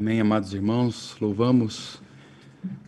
[0.00, 2.00] Amém, amados irmãos, louvamos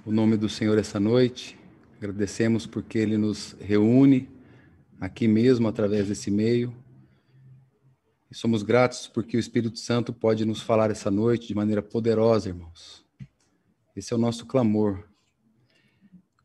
[0.06, 1.58] o nome do Senhor essa noite,
[1.98, 4.30] agradecemos porque Ele nos reúne
[4.98, 6.74] aqui mesmo através desse meio,
[8.30, 12.48] e somos gratos porque o Espírito Santo pode nos falar essa noite de maneira poderosa,
[12.48, 13.04] irmãos.
[13.94, 15.06] Esse é o nosso clamor.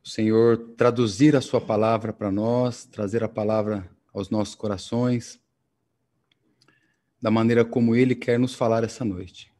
[0.03, 5.39] O Senhor traduzir a Sua palavra para nós, trazer a palavra aos nossos corações,
[7.21, 9.55] da maneira como Ele quer nos falar essa noite.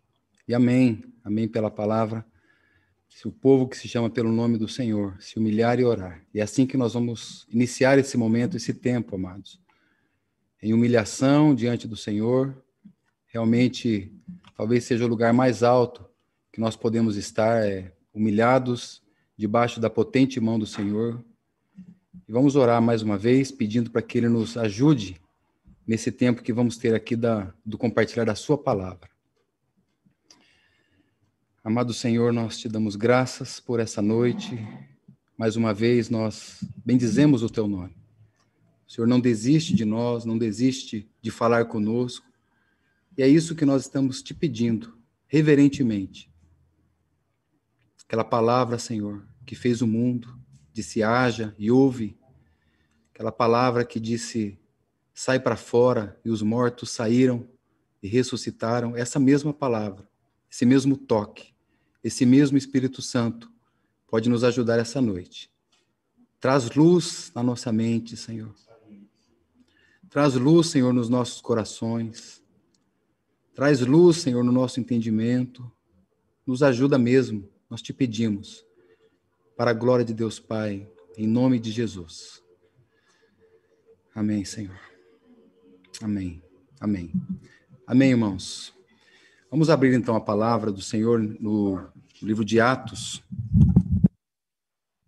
[0.48, 2.26] E amém, amém pela palavra.
[3.10, 6.24] Se o povo que se chama pelo nome do Senhor se humilhar e orar.
[6.34, 9.60] E é assim que nós vamos iniciar esse momento, esse tempo, amados.
[10.64, 12.56] Em humilhação diante do Senhor.
[13.26, 14.10] Realmente,
[14.56, 16.06] talvez seja o lugar mais alto
[16.50, 19.04] que nós podemos estar, é, humilhados
[19.36, 21.22] debaixo da potente mão do Senhor.
[22.26, 25.20] E vamos orar mais uma vez, pedindo para que Ele nos ajude
[25.86, 29.17] nesse tempo que vamos ter aqui da, do compartilhar da Sua palavra.
[31.68, 34.58] Amado Senhor, nós te damos graças por essa noite.
[35.38, 37.94] Mais uma vez, nós bendizemos o teu nome.
[38.88, 42.26] O Senhor não desiste de nós, não desiste de falar conosco.
[43.18, 44.98] E é isso que nós estamos te pedindo,
[45.28, 46.32] reverentemente.
[48.06, 50.40] Aquela palavra, Senhor, que fez o mundo,
[50.72, 52.18] disse haja e ouve.
[53.14, 54.58] Aquela palavra que disse
[55.14, 57.46] sai para fora e os mortos saíram
[58.02, 58.96] e ressuscitaram.
[58.96, 60.08] Essa mesma palavra,
[60.50, 61.57] esse mesmo toque
[62.04, 63.52] esse mesmo Espírito Santo
[64.08, 65.52] pode nos ajudar essa noite.
[66.40, 68.54] Traz luz na nossa mente, Senhor.
[70.10, 72.42] Traz luz, Senhor, nos nossos corações.
[73.54, 75.70] Traz luz, Senhor, no nosso entendimento.
[76.46, 78.66] Nos ajuda mesmo, nós te pedimos.
[79.58, 82.42] Para a glória de Deus Pai, em nome de Jesus.
[84.14, 84.80] Amém, Senhor.
[86.02, 86.42] Amém.
[86.80, 87.12] Amém.
[87.86, 88.77] Amém, irmãos.
[89.50, 91.88] Vamos abrir então a palavra do Senhor no
[92.22, 93.24] livro de Atos.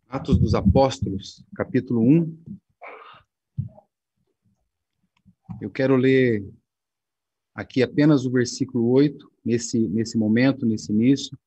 [0.08, 2.38] Atos dos Apóstolos, capítulo 1.
[5.60, 6.50] Eu quero ler
[7.54, 11.38] aqui apenas o versículo 8, nesse, nesse momento, nesse início.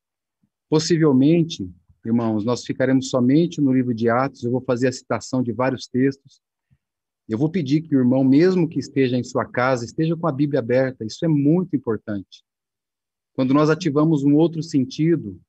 [0.68, 1.66] Possivelmente,
[2.04, 4.44] irmãos, nós ficaremos somente no livro de Atos.
[4.44, 6.42] Eu vou fazer a citação de vários textos.
[7.26, 10.32] Eu vou pedir que o irmão, mesmo que esteja em sua casa, esteja com a
[10.32, 11.06] Bíblia aberta.
[11.06, 12.44] Isso é muito importante.
[13.34, 15.40] Quando nós ativamos um outro sentido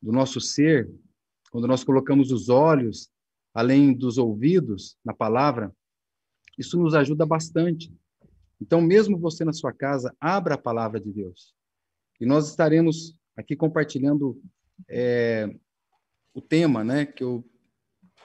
[0.00, 0.90] do nosso ser,
[1.50, 3.10] quando nós colocamos os olhos
[3.52, 5.74] além dos ouvidos na palavra,
[6.56, 7.92] isso nos ajuda bastante.
[8.60, 11.54] Então, mesmo você na sua casa, abra a palavra de Deus.
[12.20, 14.40] E nós estaremos aqui compartilhando
[14.88, 15.54] é,
[16.34, 17.44] o tema, né, que eu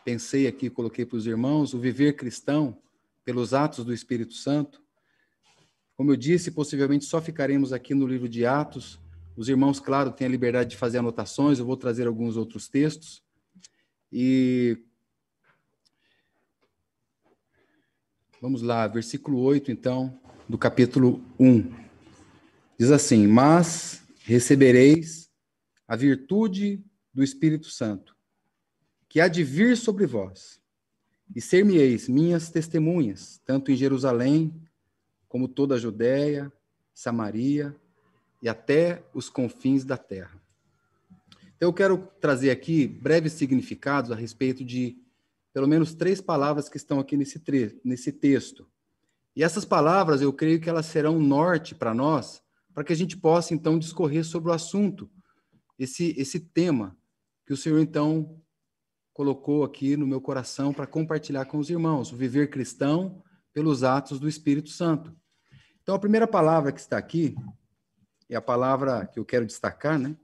[0.03, 2.81] pensei aqui, coloquei para os irmãos, o viver cristão
[3.23, 4.82] pelos atos do Espírito Santo.
[6.03, 8.99] Como eu disse, possivelmente só ficaremos aqui no livro de Atos.
[9.37, 13.23] Os irmãos, claro, têm a liberdade de fazer anotações, eu vou trazer alguns outros textos.
[14.11, 14.77] E
[18.41, 20.19] Vamos lá, versículo 8, então,
[20.49, 21.73] do capítulo 1.
[22.77, 25.31] Diz assim: Mas recebereis
[25.87, 26.83] a virtude
[27.13, 28.13] do Espírito Santo,
[29.07, 30.59] que há de vir sobre vós,
[31.33, 34.53] e ser-me-eis minhas testemunhas, tanto em Jerusalém,
[35.33, 36.53] como toda a Judéia,
[36.93, 37.75] Samaria
[38.39, 40.39] e até os confins da terra.
[41.55, 44.95] Então, eu quero trazer aqui breves significados a respeito de
[45.51, 47.41] pelo menos três palavras que estão aqui nesse,
[47.83, 48.67] nesse texto.
[49.35, 53.17] E essas palavras, eu creio que elas serão norte para nós, para que a gente
[53.17, 55.09] possa, então, discorrer sobre o assunto,
[55.79, 56.95] esse, esse tema
[57.43, 58.39] que o Senhor, então,
[59.11, 64.19] colocou aqui no meu coração para compartilhar com os irmãos, o viver cristão pelos atos
[64.19, 65.11] do Espírito Santo.
[65.83, 67.35] Então, a primeira palavra que está aqui
[68.29, 70.15] é a palavra que eu quero destacar, né?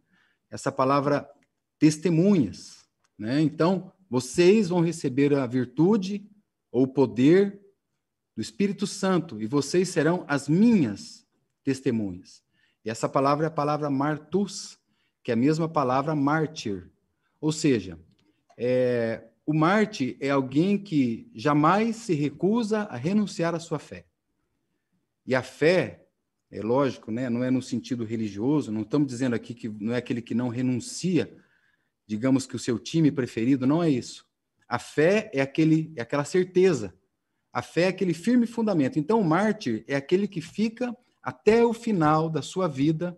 [0.50, 1.30] Essa palavra
[1.78, 2.88] testemunhas,
[3.18, 3.42] né?
[3.42, 6.25] Então, vocês vão receber a virtude
[6.72, 7.59] ou o poder
[8.38, 11.28] do Espírito Santo e vocês serão as minhas
[11.62, 12.41] testemunhas.
[12.86, 14.79] E essa palavra é a palavra martus,
[15.22, 16.90] que é a mesma palavra mártir.
[17.41, 18.00] Ou seja,
[18.58, 24.09] é, o mártir é alguém que jamais se recusa a renunciar à sua fé.
[25.29, 26.08] E a fé,
[26.49, 29.97] é lógico, né, não é no sentido religioso, não estamos dizendo aqui que não é
[29.97, 31.31] aquele que não renuncia,
[32.08, 34.26] digamos que o seu time preferido, não é isso.
[34.67, 36.96] A fé é, aquele, é aquela certeza.
[37.53, 38.97] A fé é aquele firme fundamento.
[38.97, 43.16] Então, o mártir é aquele que fica até o final da sua vida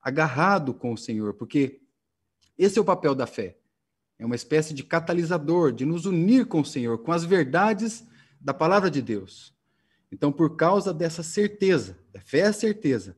[0.00, 1.80] agarrado com o Senhor, porque
[2.56, 3.58] esse é o papel da fé.
[4.20, 8.06] É uma espécie de catalisador, de nos unir com o Senhor, com as verdades
[8.40, 9.57] da palavra de Deus.
[10.10, 13.16] Então, por causa dessa certeza, a fé é certeza,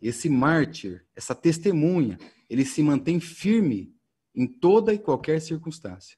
[0.00, 2.18] esse mártir, essa testemunha,
[2.48, 3.94] ele se mantém firme
[4.34, 6.16] em toda e qualquer circunstância.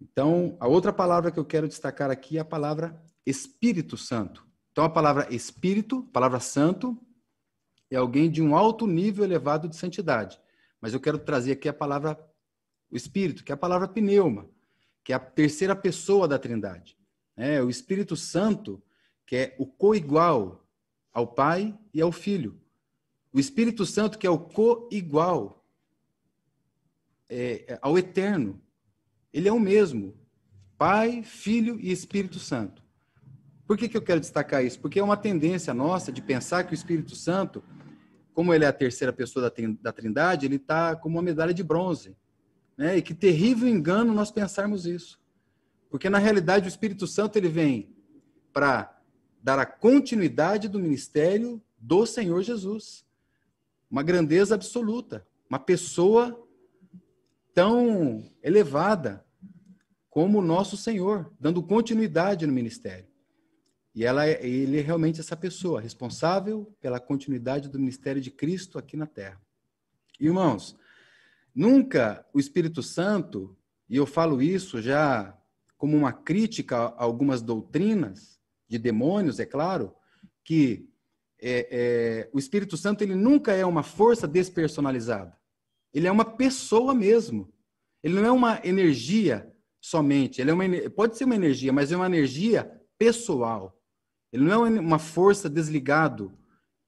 [0.00, 4.46] Então, a outra palavra que eu quero destacar aqui é a palavra Espírito Santo.
[4.72, 7.00] Então, a palavra Espírito, palavra Santo,
[7.90, 10.40] é alguém de um alto nível elevado de santidade.
[10.80, 12.18] Mas eu quero trazer aqui a palavra
[12.90, 14.48] o Espírito, que é a palavra pneuma,
[15.02, 16.98] que é a terceira pessoa da Trindade.
[17.36, 18.82] É, o Espírito Santo,
[19.26, 20.64] que é o coigual
[21.12, 22.60] ao Pai e ao Filho.
[23.32, 25.64] O Espírito Santo, que é o coigual
[27.28, 28.60] é, ao Eterno.
[29.32, 30.14] Ele é o mesmo.
[30.78, 32.82] Pai, Filho e Espírito Santo.
[33.66, 34.78] Por que, que eu quero destacar isso?
[34.78, 37.64] Porque é uma tendência nossa de pensar que o Espírito Santo,
[38.34, 39.50] como ele é a terceira pessoa
[39.80, 42.16] da Trindade, ele está como uma medalha de bronze.
[42.76, 42.98] Né?
[42.98, 45.18] E que terrível engano nós pensarmos isso.
[45.94, 47.88] Porque, na realidade, o Espírito Santo ele vem
[48.52, 49.00] para
[49.40, 53.06] dar a continuidade do ministério do Senhor Jesus.
[53.88, 55.24] Uma grandeza absoluta.
[55.48, 56.44] Uma pessoa
[57.54, 59.24] tão elevada
[60.10, 63.06] como o nosso Senhor, dando continuidade no ministério.
[63.94, 68.80] E ela, é, ele é realmente essa pessoa, responsável pela continuidade do ministério de Cristo
[68.80, 69.40] aqui na Terra.
[70.18, 70.76] Irmãos,
[71.54, 73.56] nunca o Espírito Santo,
[73.88, 75.38] e eu falo isso já
[75.76, 79.94] como uma crítica a algumas doutrinas de demônios, é claro,
[80.44, 80.88] que
[81.40, 85.38] é, é, o Espírito Santo ele nunca é uma força despersonalizada.
[85.92, 87.52] Ele é uma pessoa mesmo.
[88.02, 89.50] Ele não é uma energia
[89.80, 90.40] somente.
[90.40, 93.78] Ele é uma, pode ser uma energia, mas é uma energia pessoal.
[94.32, 96.36] Ele não é uma força desligado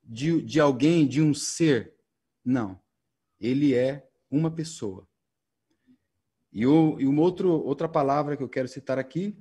[0.02, 1.94] de, de alguém, de um ser.
[2.44, 2.80] Não.
[3.38, 5.06] Ele é uma pessoa.
[6.56, 9.36] E, o, e uma outro, outra palavra que eu quero citar aqui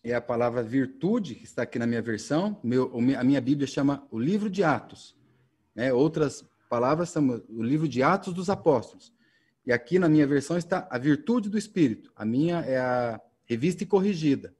[0.00, 2.56] é a palavra virtude, que está aqui na minha versão.
[2.62, 2.88] Meu,
[3.18, 5.16] a minha Bíblia chama o livro de Atos.
[5.74, 5.92] Né?
[5.92, 9.12] Outras palavras são o livro de Atos dos Apóstolos.
[9.66, 12.12] E aqui na minha versão está a virtude do Espírito.
[12.14, 14.54] A minha é a revista e corrigida.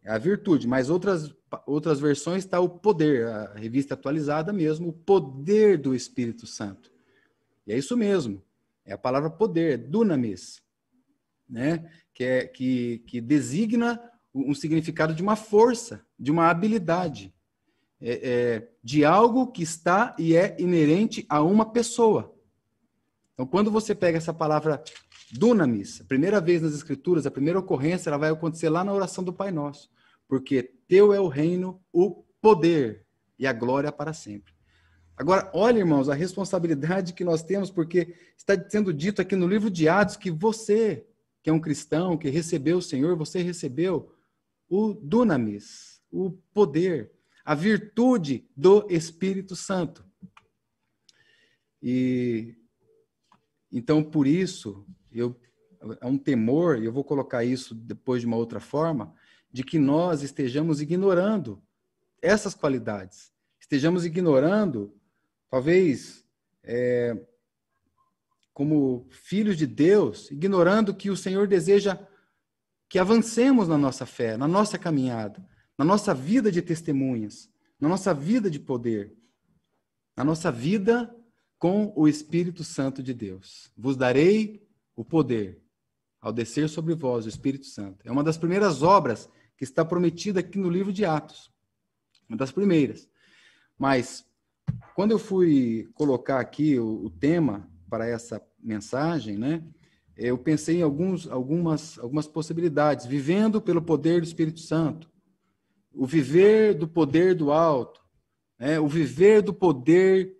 [0.00, 1.34] É a virtude, mas outras,
[1.66, 6.92] outras versões está o poder, a revista atualizada mesmo, o poder do Espírito Santo.
[7.66, 8.40] E é isso mesmo.
[8.84, 10.62] É a palavra poder, dunamis,
[11.48, 11.88] né?
[12.14, 14.00] que, é, que, que designa
[14.34, 17.34] um significado de uma força, de uma habilidade,
[18.00, 22.34] é, é, de algo que está e é inerente a uma pessoa.
[23.34, 24.82] Então, quando você pega essa palavra
[25.32, 29.22] dunamis, a primeira vez nas Escrituras, a primeira ocorrência, ela vai acontecer lá na oração
[29.22, 29.90] do Pai Nosso.
[30.28, 33.06] Porque teu é o reino, o poder
[33.38, 34.51] e a glória para sempre.
[35.22, 39.70] Agora, olha, irmãos, a responsabilidade que nós temos, porque está sendo dito aqui no livro
[39.70, 41.06] de Atos que você,
[41.40, 44.12] que é um cristão, que recebeu o Senhor, você recebeu
[44.68, 47.12] o dunamis, o poder,
[47.44, 50.04] a virtude do Espírito Santo.
[51.80, 52.56] E
[53.70, 55.40] então, por isso, eu,
[56.00, 59.14] é um temor, e eu vou colocar isso depois de uma outra forma,
[59.52, 61.62] de que nós estejamos ignorando
[62.20, 63.30] essas qualidades.
[63.60, 64.92] Estejamos ignorando,
[65.52, 66.24] talvez,
[66.64, 67.14] é,
[68.54, 71.98] como filhos de Deus, ignorando que o Senhor deseja
[72.88, 75.46] que avancemos na nossa fé, na nossa caminhada,
[75.76, 79.14] na nossa vida de testemunhas, na nossa vida de poder,
[80.16, 81.14] na nossa vida
[81.58, 83.70] com o Espírito Santo de Deus.
[83.76, 84.66] Vos darei
[84.96, 85.62] o poder
[86.18, 87.98] ao descer sobre vós o Espírito Santo.
[88.06, 91.52] É uma das primeiras obras que está prometida aqui no livro de Atos.
[92.26, 93.06] Uma das primeiras.
[93.78, 94.24] Mas,
[94.94, 99.62] quando eu fui colocar aqui o, o tema para essa mensagem, né,
[100.16, 103.06] eu pensei em alguns, algumas, algumas possibilidades.
[103.06, 105.10] Vivendo pelo poder do Espírito Santo.
[105.94, 108.00] O viver do poder do alto.
[108.58, 110.36] Né, o viver do poder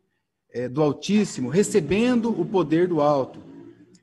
[0.52, 3.42] é, do Altíssimo, recebendo o poder do alto.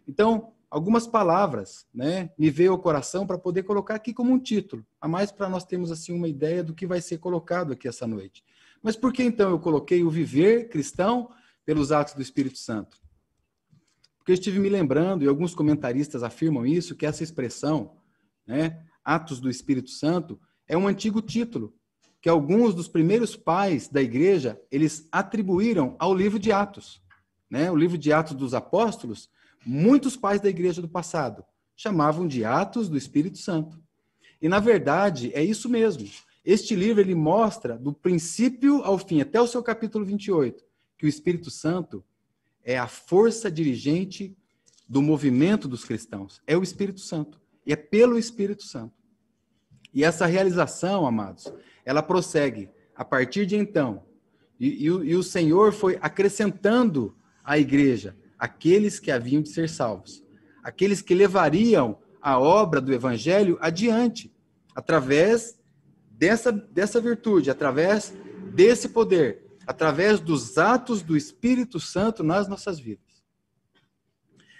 [0.07, 4.85] Então, algumas palavras, né, me veio ao coração para poder colocar aqui como um título,
[4.99, 8.07] a mais para nós termos assim uma ideia do que vai ser colocado aqui essa
[8.07, 8.43] noite.
[8.81, 11.31] Mas por que então eu coloquei o viver cristão
[11.65, 12.97] pelos atos do Espírito Santo?
[14.17, 17.97] Porque eu estive me lembrando, e alguns comentaristas afirmam isso, que essa expressão,
[18.45, 21.73] né, atos do Espírito Santo, é um antigo título
[22.21, 27.01] que alguns dos primeiros pais da igreja, eles atribuíram ao livro de Atos.
[27.49, 27.71] Né?
[27.71, 29.29] O livro de Atos dos Apóstolos,
[29.65, 31.43] muitos pais da igreja do passado
[31.75, 33.81] chamavam de Atos do Espírito Santo.
[34.41, 36.09] E, na verdade, é isso mesmo.
[36.49, 40.63] Este livro ele mostra, do princípio ao fim, até o seu capítulo 28,
[40.97, 42.03] que o Espírito Santo
[42.63, 44.35] é a força dirigente
[44.87, 46.41] do movimento dos cristãos.
[46.47, 47.39] É o Espírito Santo.
[47.67, 48.95] E é pelo Espírito Santo.
[49.93, 51.53] E essa realização, amados,
[51.85, 54.03] ela prossegue a partir de então,
[54.59, 60.23] E, e, e o Senhor foi acrescentando à igreja aqueles que haviam de ser salvos,
[60.63, 64.33] aqueles que levariam a obra do evangelho adiante,
[64.73, 65.58] através
[66.19, 68.13] dessa, dessa virtude, através
[68.53, 73.23] desse poder, através dos atos do Espírito Santo nas nossas vidas.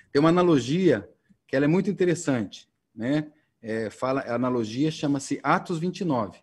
[0.09, 1.07] Tem uma analogia
[1.45, 3.29] que ela é muito interessante, né?
[3.61, 6.39] É, fala, a analogia chama-se Atos 29,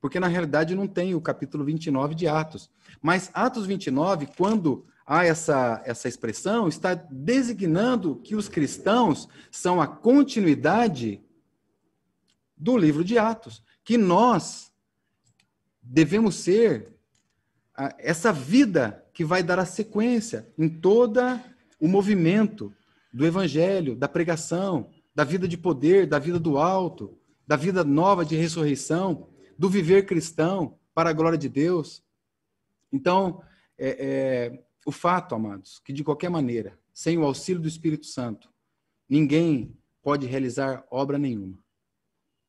[0.00, 2.70] porque na realidade não tem o capítulo 29 de Atos.
[3.02, 9.86] Mas Atos 29, quando há essa, essa expressão, está designando que os cristãos são a
[9.88, 11.20] continuidade
[12.56, 14.72] do livro de Atos, que nós
[15.82, 16.94] devemos ser
[17.98, 21.44] essa vida que vai dar a sequência em toda
[21.80, 22.72] o movimento
[23.12, 28.24] do evangelho, da pregação, da vida de poder, da vida do alto, da vida nova
[28.24, 32.02] de ressurreição, do viver cristão para a glória de Deus.
[32.92, 33.42] Então,
[33.76, 38.48] é, é, o fato, amados, que de qualquer maneira, sem o auxílio do Espírito Santo,
[39.08, 41.63] ninguém pode realizar obra nenhuma.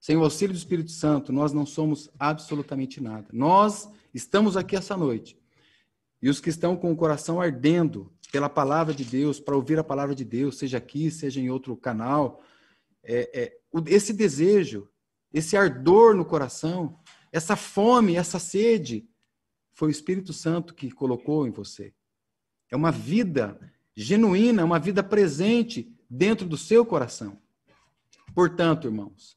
[0.05, 3.27] Sem o auxílio do Espírito Santo, nós não somos absolutamente nada.
[3.33, 5.35] Nós estamos aqui essa noite.
[6.21, 9.83] E os que estão com o coração ardendo pela palavra de Deus, para ouvir a
[9.83, 12.43] palavra de Deus, seja aqui, seja em outro canal,
[13.03, 13.57] é, é,
[13.87, 14.87] esse desejo,
[15.33, 16.99] esse ardor no coração,
[17.31, 19.09] essa fome, essa sede,
[19.73, 21.95] foi o Espírito Santo que colocou em você.
[22.69, 23.59] É uma vida
[23.95, 27.41] genuína, uma vida presente dentro do seu coração.
[28.35, 29.34] Portanto, irmãos,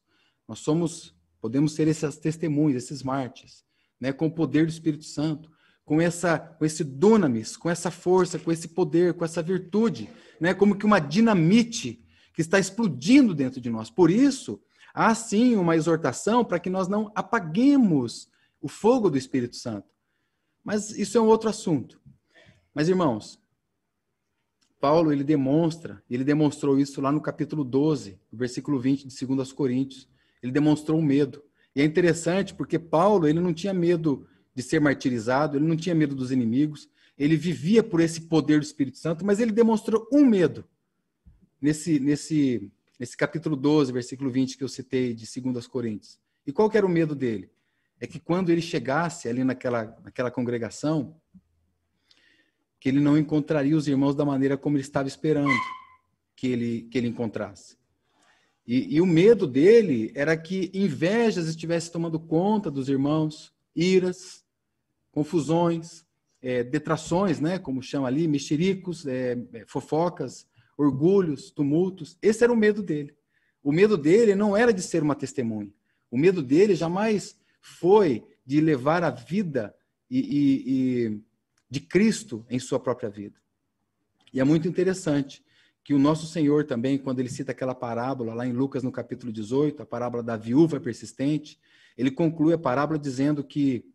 [0.49, 3.63] nós somos, podemos ser essas testemunhas, esses mártires,
[4.01, 5.51] né, com o poder do Espírito Santo,
[5.85, 10.09] com essa, com esse dunamis, com essa força, com esse poder, com essa virtude,
[10.41, 12.03] né, como que uma dinamite
[12.33, 13.91] que está explodindo dentro de nós.
[13.91, 14.59] Por isso,
[14.91, 18.27] há sim uma exortação para que nós não apaguemos
[18.59, 19.87] o fogo do Espírito Santo.
[20.63, 22.01] Mas isso é um outro assunto.
[22.73, 23.39] Mas, irmãos,
[24.81, 30.09] Paulo, ele demonstra, ele demonstrou isso lá no capítulo 12, versículo 20 de 2 Coríntios.
[30.41, 31.43] Ele demonstrou medo.
[31.75, 35.95] E é interessante porque Paulo, ele não tinha medo de ser martirizado, ele não tinha
[35.95, 40.25] medo dos inimigos, ele vivia por esse poder do Espírito Santo, mas ele demonstrou um
[40.25, 40.65] medo
[41.61, 46.19] nesse, nesse, nesse capítulo 12, versículo 20 que eu citei de 2 Coríntios.
[46.45, 47.49] E qual era o medo dele?
[47.99, 51.15] É que quando ele chegasse ali naquela, naquela congregação,
[52.79, 55.53] que ele não encontraria os irmãos da maneira como ele estava esperando
[56.35, 57.78] que ele, que ele encontrasse.
[58.69, 64.45] E, e o medo dele era que invejas estivesse tomando conta dos irmãos, iras,
[65.11, 66.05] confusões,
[66.39, 70.47] é, detrações, né, como chama ali, mexericos, é, é, fofocas,
[70.77, 72.15] orgulhos, tumultos.
[72.21, 73.15] Esse era o medo dele.
[73.63, 75.73] O medo dele não era de ser uma testemunha.
[76.11, 79.75] O medo dele jamais foi de levar a vida
[80.07, 81.21] e, e, e
[81.67, 83.41] de Cristo em sua própria vida.
[84.31, 85.43] E é muito interessante
[85.83, 89.31] que o nosso Senhor também, quando ele cita aquela parábola lá em Lucas no capítulo
[89.31, 91.59] 18, a parábola da viúva persistente,
[91.97, 93.85] ele conclui a parábola dizendo que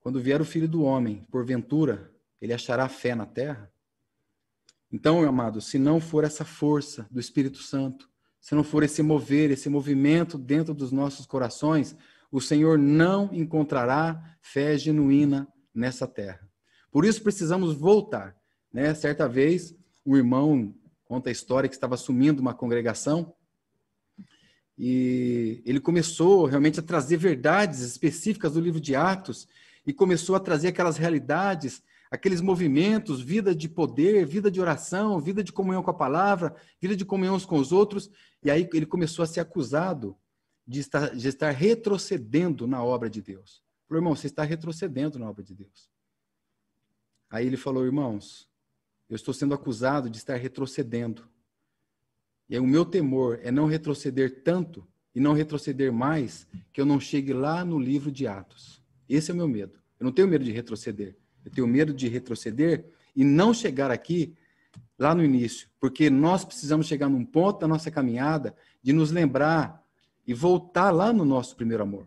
[0.00, 3.70] quando vier o filho do homem, porventura, ele achará fé na terra?
[4.90, 8.08] Então, meu amado, se não for essa força do Espírito Santo,
[8.40, 11.96] se não for esse mover, esse movimento dentro dos nossos corações,
[12.30, 16.48] o Senhor não encontrará fé genuína nessa terra.
[16.90, 18.36] Por isso precisamos voltar.
[18.72, 18.94] Né?
[18.94, 23.34] Certa vez, um irmão conta a história que estava assumindo uma congregação
[24.76, 29.48] e ele começou realmente a trazer verdades específicas do livro de Atos
[29.86, 35.42] e começou a trazer aquelas realidades aqueles movimentos, vida de poder, vida de oração, vida
[35.42, 38.10] de comunhão com a palavra, vida de comunhão uns com os outros.
[38.42, 40.16] E aí ele começou a ser acusado
[40.66, 43.62] de estar, de estar retrocedendo na obra de Deus.
[43.86, 45.90] Falou, irmão, você está retrocedendo na obra de Deus.
[47.30, 48.47] Aí ele falou, irmãos,
[49.08, 51.28] eu estou sendo acusado de estar retrocedendo.
[52.48, 56.86] E aí, o meu temor é não retroceder tanto e não retroceder mais que eu
[56.86, 58.82] não chegue lá no livro de Atos.
[59.08, 59.78] Esse é o meu medo.
[59.98, 61.16] Eu não tenho medo de retroceder.
[61.44, 62.86] Eu tenho medo de retroceder
[63.16, 64.34] e não chegar aqui
[64.98, 69.82] lá no início, porque nós precisamos chegar num ponto da nossa caminhada de nos lembrar
[70.26, 72.06] e voltar lá no nosso primeiro amor.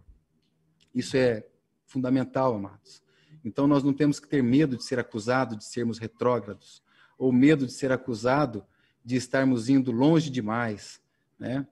[0.94, 1.46] Isso é
[1.86, 3.02] fundamental, amados.
[3.44, 6.84] Então nós não temos que ter medo de ser acusado de sermos retrógrados
[7.22, 8.66] ou medo de ser acusado
[9.06, 11.00] de estarmos indo longe demais,
[11.38, 11.68] né?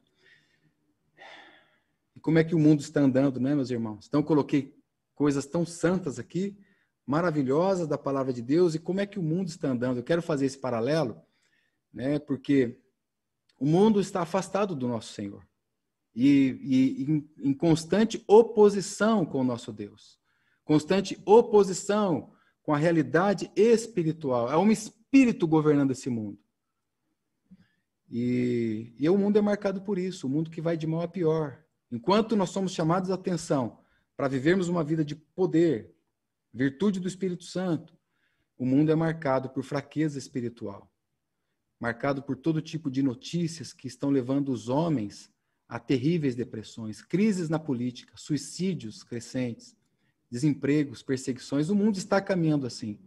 [2.15, 4.05] E como é que o mundo está andando, né, meus irmãos?
[4.07, 4.77] Então coloquei
[5.15, 6.55] coisas tão santas aqui
[7.03, 9.97] maravilhosas da palavra de Deus e como é que o mundo está andando.
[9.97, 11.19] Eu quero fazer esse paralelo,
[11.91, 12.19] né?
[12.19, 12.77] Porque
[13.59, 15.43] o mundo está afastado do nosso Senhor
[16.13, 20.19] e, e em, em constante oposição com o nosso Deus,
[20.63, 24.51] constante oposição com a realidade espiritual.
[24.51, 24.71] É um
[25.09, 26.37] espírito governando esse mundo.
[28.07, 31.07] E, e o mundo é marcado por isso, o mundo que vai de mal a
[31.07, 31.63] pior.
[31.91, 33.79] Enquanto nós somos chamados a atenção
[34.15, 35.95] para vivermos uma vida de poder,
[36.53, 37.97] virtude do Espírito Santo,
[38.57, 40.91] o mundo é marcado por fraqueza espiritual,
[41.79, 45.31] marcado por todo tipo de notícias que estão levando os homens
[45.67, 49.75] a terríveis depressões, crises na política, suicídios crescentes,
[50.29, 51.69] desempregos, perseguições.
[51.69, 52.99] O mundo está caminhando assim.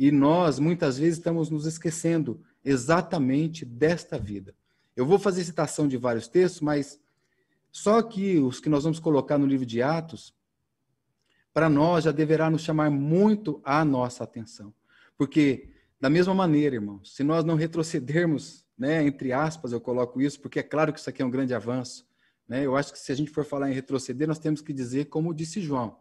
[0.00, 4.54] E nós, muitas vezes, estamos nos esquecendo exatamente desta vida.
[4.96, 6.98] Eu vou fazer citação de vários textos, mas
[7.70, 10.34] só que os que nós vamos colocar no livro de Atos,
[11.52, 14.72] para nós já deverá nos chamar muito a nossa atenção.
[15.18, 15.68] Porque,
[16.00, 20.60] da mesma maneira, irmãos, se nós não retrocedermos, né, entre aspas, eu coloco isso, porque
[20.60, 22.08] é claro que isso aqui é um grande avanço.
[22.48, 22.64] Né?
[22.64, 25.34] Eu acho que se a gente for falar em retroceder, nós temos que dizer como
[25.34, 25.98] disse João.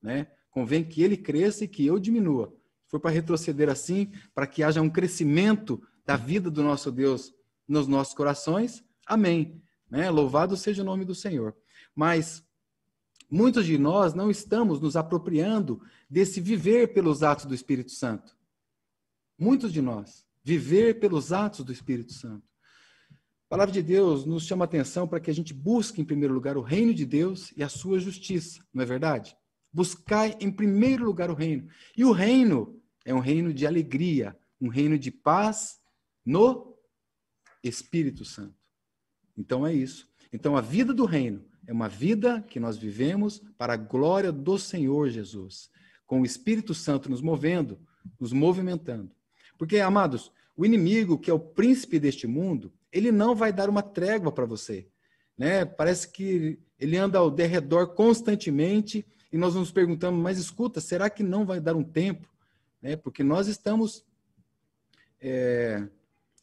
[0.00, 0.28] Né?
[0.50, 2.61] Convém que ele cresça e que eu diminua.
[2.92, 7.32] For para retroceder assim, para que haja um crescimento da vida do nosso Deus
[7.66, 9.62] nos nossos corações, amém.
[9.90, 10.10] Né?
[10.10, 11.56] Louvado seja o nome do Senhor.
[11.96, 12.44] Mas
[13.30, 18.36] muitos de nós não estamos nos apropriando desse viver pelos atos do Espírito Santo.
[19.38, 20.26] Muitos de nós.
[20.44, 22.46] Viver pelos atos do Espírito Santo.
[23.46, 26.58] A palavra de Deus nos chama atenção para que a gente busque, em primeiro lugar,
[26.58, 29.34] o reino de Deus e a sua justiça, não é verdade?
[29.72, 31.66] Buscai em primeiro lugar o reino.
[31.96, 35.80] E o reino é um reino de alegria, um reino de paz
[36.24, 36.76] no
[37.62, 38.54] Espírito Santo.
[39.36, 40.08] Então é isso.
[40.32, 44.58] Então a vida do reino é uma vida que nós vivemos para a glória do
[44.58, 45.70] Senhor Jesus,
[46.06, 47.80] com o Espírito Santo nos movendo,
[48.18, 49.14] nos movimentando.
[49.56, 53.82] Porque, amados, o inimigo, que é o príncipe deste mundo, ele não vai dar uma
[53.82, 54.88] trégua para você.
[55.38, 55.64] Né?
[55.64, 61.22] Parece que ele anda ao derredor constantemente e nós nos perguntamos, mas escuta, será que
[61.22, 62.28] não vai dar um tempo?
[62.82, 62.96] Né?
[62.96, 64.04] Porque nós estamos
[65.20, 65.88] é,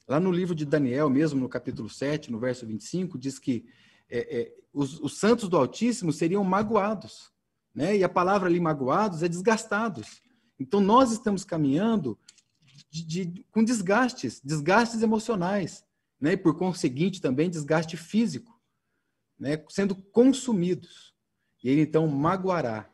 [0.10, 3.64] Lá no livro de Daniel, mesmo no capítulo 7, no verso 25, diz que
[4.10, 7.32] é, é, os, os, santos do Altíssimo seriam magoados.
[7.76, 7.98] Né?
[7.98, 10.20] E a palavra ali magoados é desgastados.
[10.60, 12.18] Então nós estamos caminhando
[12.90, 15.86] de, de, com desgastes, desgastes emocionais,
[16.20, 16.32] né?
[16.32, 18.60] e por conseguinte também desgaste físico,
[19.38, 19.64] né?
[19.70, 21.14] sendo consumidos.
[21.64, 22.90] E ele então magoará,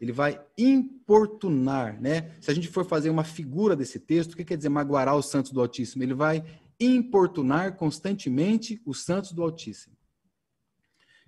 [0.00, 2.36] ele vai importunar, né?
[2.40, 5.26] Se a gente for fazer uma figura desse texto, o que quer dizer magoará os
[5.26, 6.02] santos do Altíssimo?
[6.02, 6.44] Ele vai
[6.78, 9.96] importunar constantemente os santos do Altíssimo.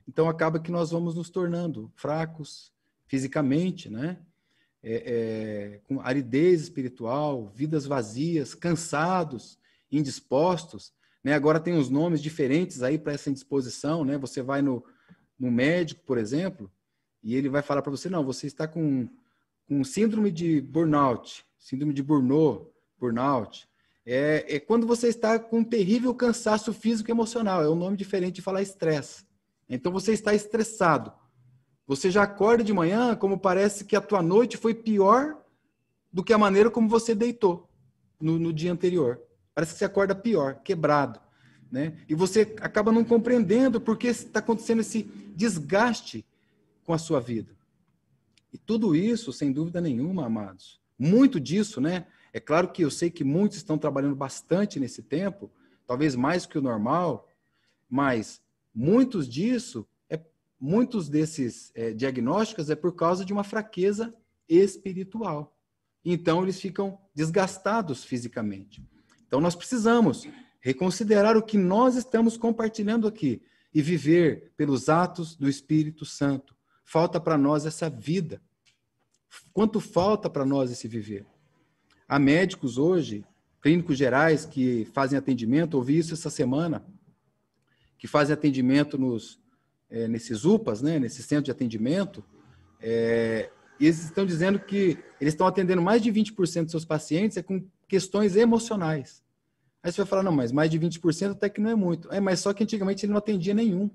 [0.07, 2.73] Então acaba que nós vamos nos tornando fracos
[3.07, 4.19] fisicamente, né?
[4.83, 9.59] É, é, com aridez espiritual, vidas vazias, cansados,
[9.93, 10.93] indispostos.
[11.23, 11.35] Né?
[11.35, 14.17] Agora tem uns nomes diferentes aí para essa indisposição, né?
[14.17, 14.83] Você vai no,
[15.39, 16.71] no médico, por exemplo,
[17.23, 19.09] e ele vai falar para você, não, você está com,
[19.69, 22.67] com síndrome de burnout, síndrome de burnout,
[22.99, 23.69] burnout.
[24.05, 27.63] É, é quando você está com um terrível cansaço físico e emocional.
[27.63, 29.25] É um nome diferente de falar estresse.
[29.69, 31.13] Então você está estressado.
[31.87, 35.37] Você já acorda de manhã como parece que a tua noite foi pior
[36.13, 37.69] do que a maneira como você deitou
[38.21, 39.21] no, no dia anterior.
[39.55, 41.21] Parece que você acorda pior, quebrado.
[41.71, 41.97] Né?
[42.09, 45.05] E você acaba não compreendendo porque está acontecendo esse
[45.37, 46.25] desgaste
[46.91, 47.57] com a sua vida.
[48.53, 52.09] E tudo isso, sem dúvida nenhuma, amados, muito disso, né?
[52.33, 55.53] É claro que eu sei que muitos estão trabalhando bastante nesse tempo,
[55.87, 57.29] talvez mais que o normal,
[57.89, 58.43] mas
[58.75, 60.21] muitos disso, é,
[60.59, 64.13] muitos desses é, diagnósticos é por causa de uma fraqueza
[64.49, 65.57] espiritual.
[66.05, 68.83] Então eles ficam desgastados fisicamente.
[69.29, 70.27] Então nós precisamos
[70.61, 73.41] reconsiderar o que nós estamos compartilhando aqui
[73.73, 76.59] e viver pelos atos do Espírito Santo
[76.91, 78.43] falta para nós essa vida.
[79.53, 81.25] Quanto falta para nós esse viver?
[82.09, 83.25] Há médicos hoje,
[83.63, 86.85] clínicos gerais, que fazem atendimento, ouvi isso essa semana,
[87.97, 89.41] que fazem atendimento nos,
[89.89, 92.25] é, nesses UPAs, né, nesse centro de atendimento,
[92.81, 97.37] é, e eles estão dizendo que eles estão atendendo mais de 20% dos seus pacientes
[97.37, 99.23] é com questões emocionais.
[99.81, 102.13] Aí você vai falar, não, mas mais de 20% até que não é muito.
[102.13, 103.89] É, mas só que antigamente ele não atendia nenhum.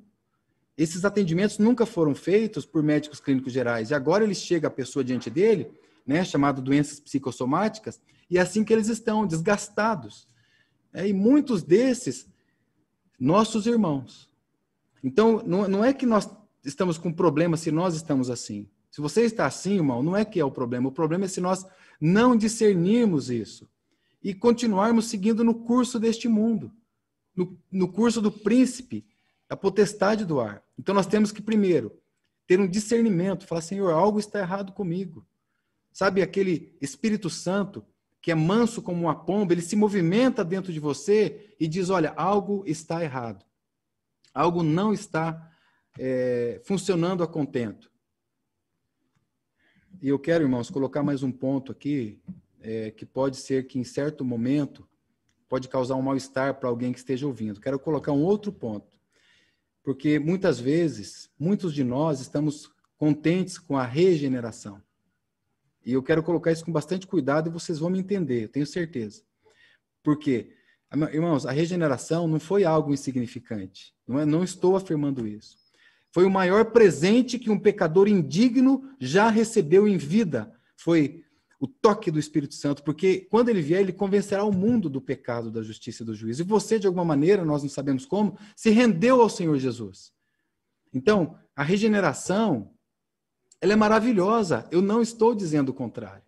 [0.78, 3.92] Esses atendimentos nunca foram feitos por médicos clínicos gerais.
[3.92, 5.72] E agora ele chega a pessoa diante dele,
[6.06, 10.28] né, chamado doenças psicossomáticas, e é assim que eles estão desgastados.
[10.94, 12.28] É, e muitos desses,
[13.20, 14.30] nossos irmãos.
[15.04, 16.30] Então, não, não é que nós
[16.64, 18.68] estamos com problema se nós estamos assim.
[18.90, 20.90] Se você está assim, irmão, não é que é o problema.
[20.90, 21.66] O problema é se nós
[22.00, 23.70] não discernirmos isso
[24.24, 26.72] e continuarmos seguindo no curso deste mundo,
[27.36, 29.06] no, no curso do príncipe
[29.50, 30.64] a potestade do ar.
[30.78, 32.00] Então nós temos que, primeiro,
[32.48, 35.26] ter um discernimento, falar, Senhor, algo está errado comigo.
[35.92, 37.86] Sabe aquele Espírito Santo
[38.26, 42.12] que é manso como uma pomba, ele se movimenta dentro de você e diz: olha,
[42.18, 43.46] algo está errado.
[44.34, 45.52] Algo não está
[46.00, 47.92] é, funcionando a contento.
[50.02, 52.20] E eu quero, irmãos, colocar mais um ponto aqui,
[52.62, 54.90] é, que pode ser que em certo momento
[55.48, 57.62] pode causar um mal-estar para alguém que esteja ouvindo.
[57.62, 58.94] Quero colocar um outro ponto.
[59.86, 64.82] Porque muitas vezes, muitos de nós estamos contentes com a regeneração.
[65.86, 68.65] E eu quero colocar isso com bastante cuidado e vocês vão me entender, eu tenho
[68.65, 69.21] certeza.
[70.02, 70.50] Porque,
[71.13, 73.93] irmãos, a regeneração não foi algo insignificante.
[74.08, 75.56] Não, é, não estou afirmando isso.
[76.12, 80.52] Foi o maior presente que um pecador indigno já recebeu em vida.
[80.76, 81.24] Foi
[81.60, 85.50] o toque do Espírito Santo, porque quando ele vier, ele convencerá o mundo do pecado,
[85.50, 86.41] da justiça e do juízo.
[86.41, 90.12] E você, de alguma maneira, nós não sabemos como, se rendeu ao Senhor Jesus.
[90.94, 92.72] Então, a regeneração
[93.62, 94.68] ela é maravilhosa.
[94.72, 96.24] Eu não estou dizendo o contrário.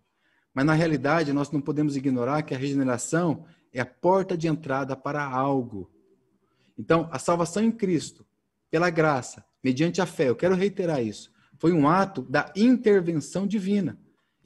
[0.52, 4.96] Mas na realidade, nós não podemos ignorar que a regeneração é a porta de entrada
[4.96, 5.90] para algo.
[6.76, 8.26] Então, a salvação em Cristo,
[8.70, 13.98] pela graça, mediante a fé, eu quero reiterar isso, foi um ato da intervenção divina.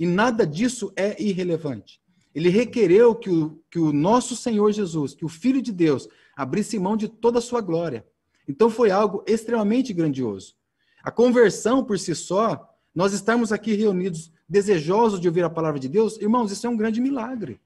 [0.03, 2.01] E nada disso é irrelevante.
[2.35, 6.77] Ele requereu que o, que o nosso Senhor Jesus, que o Filho de Deus, abrisse
[6.77, 8.05] mão de toda a sua glória.
[8.49, 10.57] Então foi algo extremamente grandioso.
[11.05, 15.88] A conversão por si só nós estarmos aqui reunidos desejosos de ouvir a palavra de
[15.88, 17.61] Deus, irmãos, isso é um grande milagre.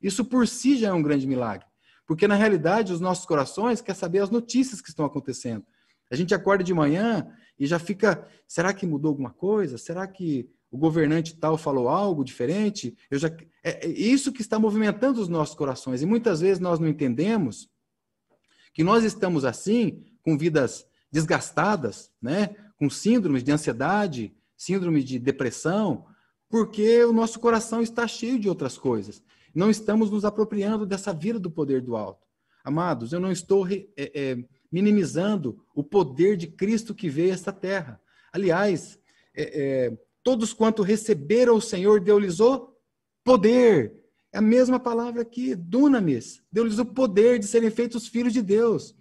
[0.00, 1.66] Isso por si já é um grande milagre.
[2.06, 5.62] Porque, na realidade, os nossos corações querem saber as notícias que estão acontecendo.
[6.10, 9.76] A gente acorda de manhã e já fica: será que mudou alguma coisa?
[9.76, 12.96] Será que o governante tal falou algo diferente?
[13.10, 13.28] Eu já
[13.62, 16.00] é, é isso que está movimentando os nossos corações.
[16.00, 17.68] E muitas vezes nós não entendemos
[18.72, 22.56] que nós estamos assim, com vidas desgastadas, né?
[22.78, 26.06] com síndromes de ansiedade, síndrome de depressão,
[26.48, 29.22] porque o nosso coração está cheio de outras coisas.
[29.54, 32.26] Não estamos nos apropriando dessa vida do poder do alto.
[32.64, 34.38] Amados, eu não estou é, é,
[34.70, 38.00] minimizando o poder de Cristo que veio a esta terra.
[38.32, 38.98] Aliás,
[39.34, 42.72] é, é todos quanto receberam o Senhor, deu-lhes o
[43.24, 44.02] poder.
[44.32, 46.42] É a mesma palavra aqui, dunamis.
[46.50, 48.94] Deu-lhes o poder de serem feitos filhos de Deus.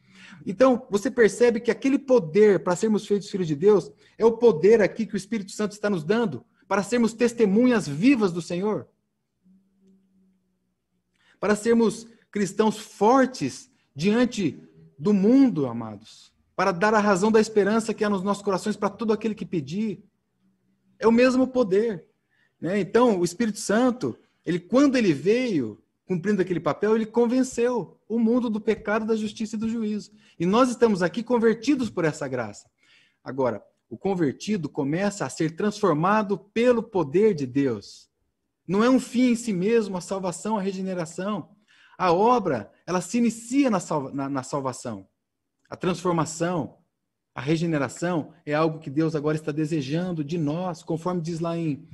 [0.45, 4.81] Então, você percebe que aquele poder para sermos feitos filhos de Deus é o poder
[4.81, 8.87] aqui que o Espírito Santo está nos dando para sermos testemunhas vivas do Senhor.
[11.39, 14.57] Para sermos cristãos fortes diante
[14.97, 16.31] do mundo, amados.
[16.55, 19.45] Para dar a razão da esperança que há nos nossos corações para todo aquele que
[19.45, 20.03] pedir.
[21.01, 22.05] É o mesmo poder.
[22.59, 22.79] Né?
[22.79, 28.49] Então, o Espírito Santo, ele quando ele veio, cumprindo aquele papel, ele convenceu o mundo
[28.49, 30.11] do pecado, da justiça e do juízo.
[30.39, 32.69] E nós estamos aqui convertidos por essa graça.
[33.23, 38.09] Agora, o convertido começa a ser transformado pelo poder de Deus.
[38.67, 41.49] Não é um fim em si mesmo a salvação, a regeneração.
[41.97, 45.07] A obra, ela se inicia na, salva, na, na salvação.
[45.69, 46.77] A transformação,
[47.33, 51.87] a regeneração é algo que Deus agora está desejando de nós, conforme diz lá em,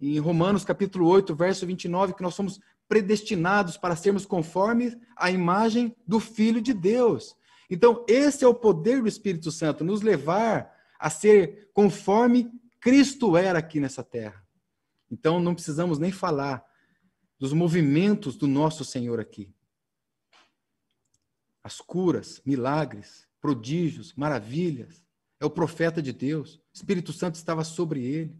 [0.00, 5.94] em Romanos capítulo 8, verso 29, que nós somos predestinados para sermos conformes à imagem
[6.06, 7.36] do Filho de Deus.
[7.68, 12.48] Então, esse é o poder do Espírito Santo, nos levar a ser conforme
[12.80, 14.44] Cristo era aqui nessa terra.
[15.10, 16.64] Então, não precisamos nem falar
[17.38, 19.52] dos movimentos do nosso Senhor aqui.
[21.62, 25.04] As curas, milagres, prodígios, maravilhas.
[25.40, 26.56] É o profeta de Deus.
[26.56, 28.36] O Espírito Santo estava sobre ele.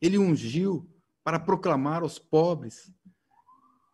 [0.00, 0.88] Ele ungiu
[1.22, 2.90] para proclamar aos pobres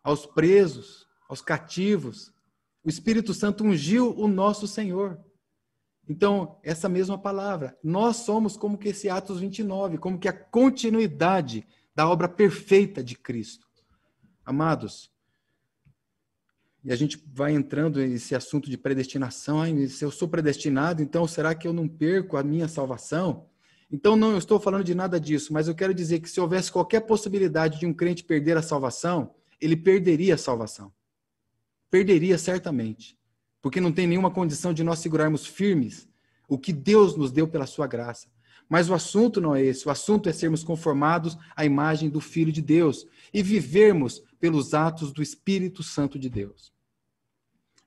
[0.01, 2.33] aos presos, aos cativos.
[2.81, 5.19] O Espírito Santo ungiu o nosso Senhor.
[6.07, 11.67] Então, essa mesma palavra, nós somos como que esse Atos 29, como que a continuidade
[11.93, 13.67] da obra perfeita de Cristo.
[14.45, 15.12] Amados,
[16.83, 19.61] e a gente vai entrando nesse assunto de predestinação.
[19.61, 23.45] Ai, se eu sou predestinado, então será que eu não perco a minha salvação?
[23.89, 27.01] Então, não estou falando de nada disso, mas eu quero dizer que se houvesse qualquer
[27.01, 30.91] possibilidade de um crente perder a salvação, ele perderia a salvação.
[31.89, 33.17] Perderia certamente.
[33.61, 36.09] Porque não tem nenhuma condição de nós segurarmos firmes
[36.49, 38.27] o que Deus nos deu pela sua graça.
[38.67, 39.87] Mas o assunto não é esse.
[39.87, 45.13] O assunto é sermos conformados à imagem do Filho de Deus e vivermos pelos atos
[45.13, 46.72] do Espírito Santo de Deus.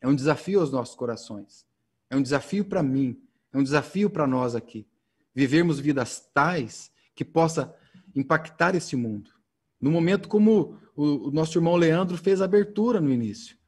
[0.06, 1.66] É um desafio aos nossos corações.
[2.08, 3.20] É um desafio para mim.
[3.52, 4.86] É um desafio para nós aqui.
[5.34, 7.74] Vivermos vidas tais que possa
[8.14, 9.32] impactar esse mundo.
[9.80, 13.58] No momento como o, nosso irmão Leandro fez a abertura no início.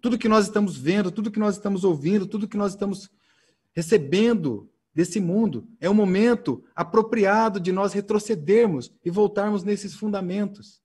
[0.00, 3.10] Tudo que nós estamos vendo, tudo que nós estamos ouvindo, tudo que nós estamos
[3.72, 5.68] recebendo desse mundo.
[5.80, 10.80] É um momento apropriado de nós retrocedermos e voltarmos nesses fundamentos.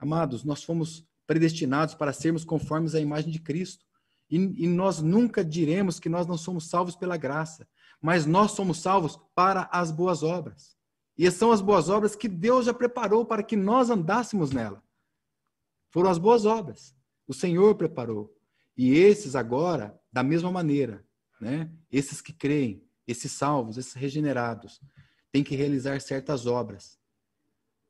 [0.00, 3.84] Amados, nós fomos predestinados para sermos conformes à imagem de Cristo.
[4.30, 7.68] E, e, nós nunca diremos que nós não somos salvos pela graça,
[8.00, 10.74] mas nós somos salvos para as boas obras.
[11.16, 14.82] E são as boas obras que Deus já preparou para que nós andássemos nela.
[15.90, 16.94] Foram as boas obras.
[17.26, 18.34] O Senhor preparou.
[18.76, 21.04] E esses agora, da mesma maneira,
[21.40, 21.70] né?
[21.90, 24.80] Esses que creem, esses salvos, esses regenerados,
[25.30, 26.97] têm que realizar certas obras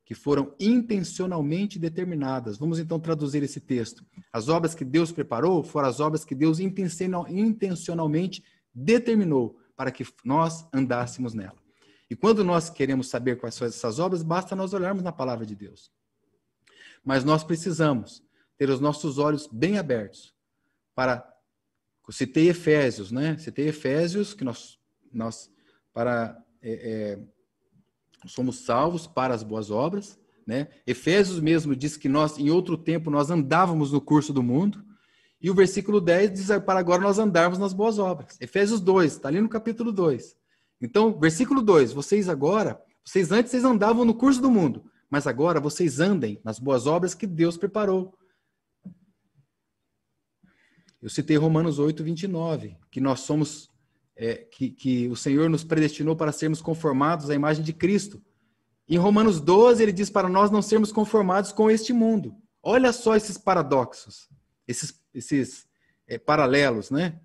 [0.09, 2.57] que foram intencionalmente determinadas.
[2.57, 4.03] Vamos então traduzir esse texto.
[4.33, 8.43] As obras que Deus preparou foram as obras que Deus intencionalmente
[8.75, 11.59] determinou para que nós andássemos nela.
[12.09, 15.55] E quando nós queremos saber quais são essas obras, basta nós olharmos na palavra de
[15.55, 15.93] Deus.
[17.05, 18.23] Mas nós precisamos
[18.57, 20.35] ter os nossos olhos bem abertos
[20.95, 21.23] para
[22.11, 23.37] citei Efésios, né?
[23.37, 24.79] Citei Efésios que nós
[25.13, 25.51] nós
[25.93, 27.19] para é, é,
[28.27, 30.69] somos salvos para as boas obras, né?
[30.87, 34.83] Efésios mesmo diz que nós, em outro tempo, nós andávamos no curso do mundo,
[35.41, 38.37] e o versículo 10 diz para agora nós andarmos nas boas obras.
[38.41, 40.37] Efésios 2, está ali no capítulo 2.
[40.81, 45.61] Então, versículo 2, vocês agora, vocês antes vocês andavam no curso do mundo, mas agora
[45.61, 48.17] vocês andem nas boas obras que Deus preparou.
[51.01, 53.68] Eu citei Romanos 8, 29, que nós somos
[54.19, 58.21] é, que, que o Senhor nos predestinou para sermos conformados à imagem de Cristo.
[58.89, 62.35] Em Romanos 12, ele diz para nós não sermos conformados com este mundo.
[62.61, 64.29] Olha só esses paradoxos,
[64.67, 65.69] esses, esses
[66.09, 67.21] é, paralelos, né?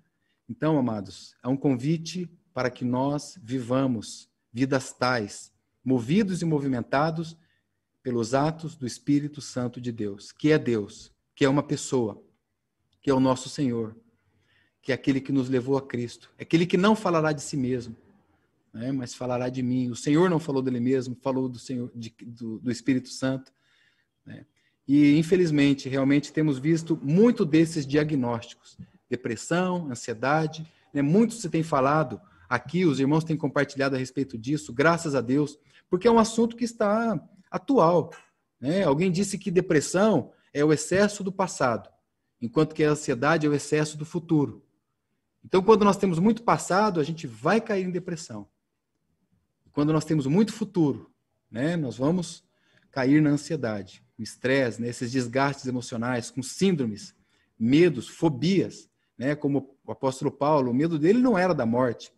[0.48, 5.52] Então, amados, é um convite para que nós vivamos vidas tais,
[5.84, 7.36] movidos e movimentados
[8.02, 12.22] pelos atos do Espírito Santo de Deus, que é Deus, que é uma pessoa,
[13.00, 13.96] que é o nosso Senhor,
[14.84, 17.56] que é aquele que nos levou a Cristo, é aquele que não falará de si
[17.56, 17.96] mesmo,
[18.72, 19.88] né, mas falará de mim.
[19.88, 23.50] O Senhor não falou dele mesmo, falou do Senhor, de, do, do, Espírito Santo.
[24.26, 24.44] Né?
[24.86, 28.76] E infelizmente, realmente temos visto muito desses diagnósticos:
[29.08, 30.70] depressão, ansiedade.
[30.92, 31.00] Né?
[31.00, 35.58] Muito se tem falado aqui, os irmãos têm compartilhado a respeito disso, graças a Deus,
[35.88, 37.18] porque é um assunto que está
[37.50, 38.12] atual.
[38.60, 38.84] Né?
[38.84, 41.88] Alguém disse que depressão é o excesso do passado,
[42.38, 44.63] enquanto que a ansiedade é o excesso do futuro.
[45.44, 48.48] Então, quando nós temos muito passado, a gente vai cair em depressão.
[49.72, 51.12] Quando nós temos muito futuro,
[51.50, 52.44] né, nós vamos
[52.90, 57.14] cair na ansiedade, no estresse, nesses desgastes emocionais, com síndromes,
[57.58, 62.12] medos, fobias, né, como o apóstolo Paulo, o medo dele não era da morte.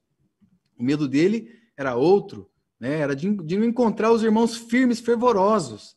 [0.79, 5.97] O medo dele era outro, né, era de, de encontrar os irmãos firmes, fervorosos.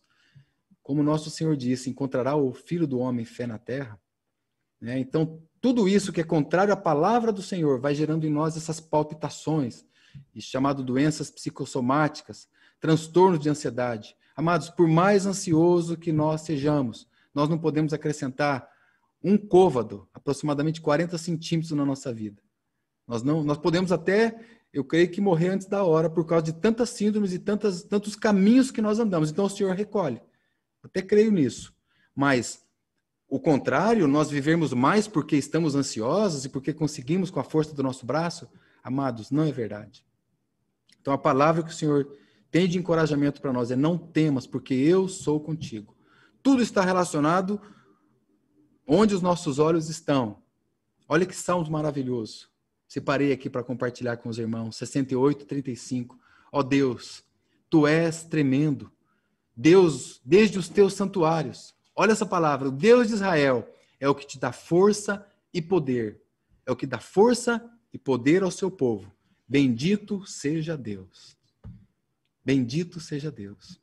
[0.82, 4.00] Como nosso Senhor disse, encontrará o Filho do Homem fé na terra.
[4.82, 4.98] Né?
[4.98, 8.80] Então, tudo isso que é contrário à palavra do Senhor vai gerando em nós essas
[8.80, 9.86] palpitações,
[10.40, 12.48] chamado doenças psicossomáticas,
[12.80, 14.16] transtornos de ansiedade.
[14.36, 18.70] Amados, por mais ansioso que nós sejamos, nós não podemos acrescentar
[19.22, 22.42] um côvado, aproximadamente 40 centímetros na nossa vida.
[23.06, 24.40] Nós não, nós podemos até,
[24.72, 28.16] eu creio que morrer antes da hora por causa de tantas síndromes e tantas, tantos
[28.16, 29.30] caminhos que nós andamos.
[29.30, 30.22] Então o Senhor recolhe.
[30.82, 31.74] Até creio nisso.
[32.16, 32.64] Mas
[33.30, 37.84] o contrário, nós vivemos mais porque estamos ansiosos e porque conseguimos com a força do
[37.84, 38.50] nosso braço,
[38.84, 40.04] amados, não é verdade.
[41.00, 42.12] Então a palavra que o Senhor
[42.50, 45.96] tem de encorajamento para nós é não temas, porque eu sou contigo.
[46.42, 47.62] Tudo está relacionado
[48.88, 50.42] onde os nossos olhos estão.
[51.08, 52.50] Olha que salmo maravilhoso.
[52.88, 56.18] Separei aqui para compartilhar com os irmãos, 68, 35.
[56.52, 57.24] Ó oh Deus,
[57.70, 58.92] tu és tremendo.
[59.56, 64.26] Deus, desde os teus santuários, Olha essa palavra, o Deus de Israel é o que
[64.26, 66.22] te dá força e poder.
[66.66, 69.12] É o que dá força e poder ao seu povo.
[69.46, 71.38] Bendito seja Deus.
[72.42, 73.82] Bendito seja Deus.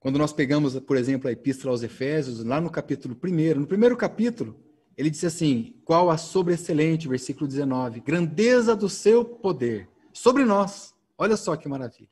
[0.00, 3.94] Quando nós pegamos, por exemplo, a Epístola aos Efésios, lá no capítulo 1, no primeiro
[3.94, 4.58] capítulo,
[4.96, 10.94] ele disse assim: Qual a sobreexcelente, versículo 19, grandeza do seu poder sobre nós.
[11.18, 12.08] Olha só que maravilha.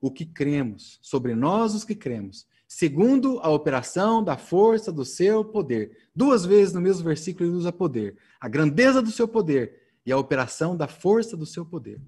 [0.00, 5.44] O que cremos, sobre nós os que cremos, segundo a operação da força do seu
[5.44, 5.96] poder.
[6.14, 8.16] Duas vezes no mesmo versículo ele usa poder.
[8.40, 12.00] A grandeza do seu poder e a operação da força do seu poder.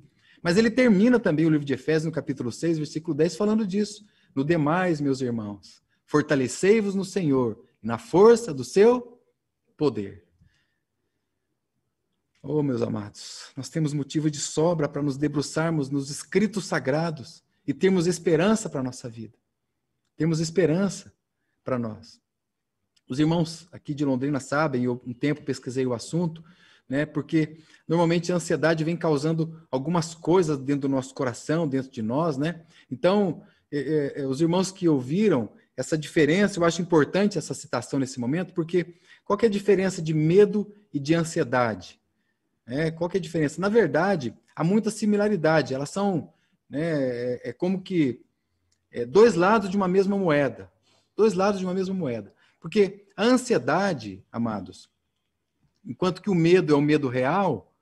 [0.42, 4.04] Mas ele termina também o livro de Efésios, no capítulo 6, versículo 10, falando disso.
[4.34, 9.20] No demais, meus irmãos, fortalecei-vos no Senhor e na força do seu
[9.76, 10.24] poder.
[12.42, 17.74] Oh, meus amados, nós temos motivo de sobra para nos debruçarmos nos escritos sagrados e
[17.74, 19.36] termos esperança para a nossa vida.
[20.16, 21.12] Temos esperança
[21.62, 22.20] para nós.
[23.08, 26.42] Os irmãos aqui de Londrina sabem, eu um tempo pesquisei o assunto,
[26.88, 27.04] né?
[27.04, 32.36] Porque normalmente a ansiedade vem causando algumas coisas dentro do nosso coração, dentro de nós,
[32.36, 32.62] né?
[32.90, 37.98] Então, é, é, é, os irmãos que ouviram essa diferença, eu acho importante essa citação
[37.98, 42.00] nesse momento, porque qual é a diferença de medo e de ansiedade?
[42.66, 43.60] É, qual é a diferença?
[43.60, 45.74] Na verdade, há muita similaridade.
[45.74, 46.32] Elas são
[46.68, 48.25] né, é, é como que
[48.90, 50.70] é, dois lados de uma mesma moeda.
[51.16, 52.32] Dois lados de uma mesma moeda.
[52.60, 54.90] Porque a ansiedade, amados,
[55.84, 57.72] enquanto que o medo é o medo real,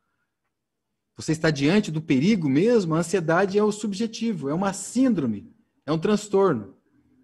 [1.16, 5.52] você está diante do perigo mesmo, a ansiedade é o subjetivo, é uma síndrome,
[5.86, 6.76] é um transtorno.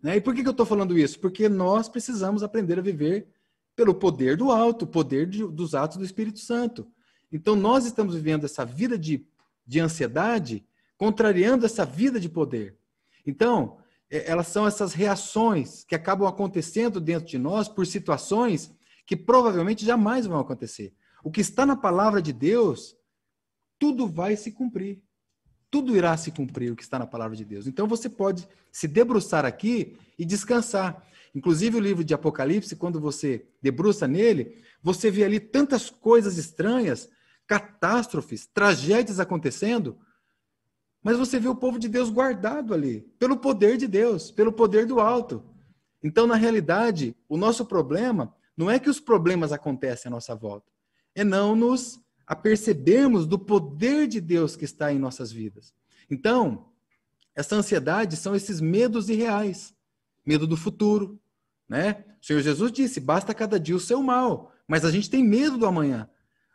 [0.02, 0.16] Né?
[0.16, 1.18] E por que, que eu estou falando isso?
[1.18, 3.28] Porque nós precisamos aprender a viver
[3.76, 6.86] pelo poder do alto, o poder de, dos atos do Espírito Santo.
[7.32, 9.26] Então, nós estamos vivendo essa vida de,
[9.66, 10.64] de ansiedade,
[10.96, 12.76] contrariando essa vida de poder.
[13.26, 13.78] Então,
[14.10, 18.72] é, elas são essas reações que acabam acontecendo dentro de nós por situações
[19.06, 20.92] que provavelmente jamais vão acontecer.
[21.22, 22.96] O que está na palavra de Deus,
[23.78, 25.02] tudo vai se cumprir.
[25.70, 27.66] Tudo irá se cumprir o que está na palavra de Deus.
[27.66, 31.06] Então você pode se debruçar aqui e descansar.
[31.34, 37.08] Inclusive o livro de Apocalipse, quando você debruça nele, você vê ali tantas coisas estranhas,
[37.46, 39.96] catástrofes, tragédias acontecendo,
[41.02, 44.86] mas você vê o povo de Deus guardado ali, pelo poder de Deus, pelo poder
[44.86, 45.42] do alto.
[46.02, 50.70] Então, na realidade, o nosso problema não é que os problemas acontecem à nossa volta,
[51.14, 55.74] é não nos apercebermos do poder de Deus que está em nossas vidas.
[56.10, 56.68] Então,
[57.34, 59.74] essa ansiedade são esses medos irreais,
[60.24, 61.18] medo do futuro,
[61.68, 62.04] né?
[62.22, 65.56] O Senhor Jesus disse: basta cada dia o seu mal, mas a gente tem medo
[65.56, 66.08] do amanhã,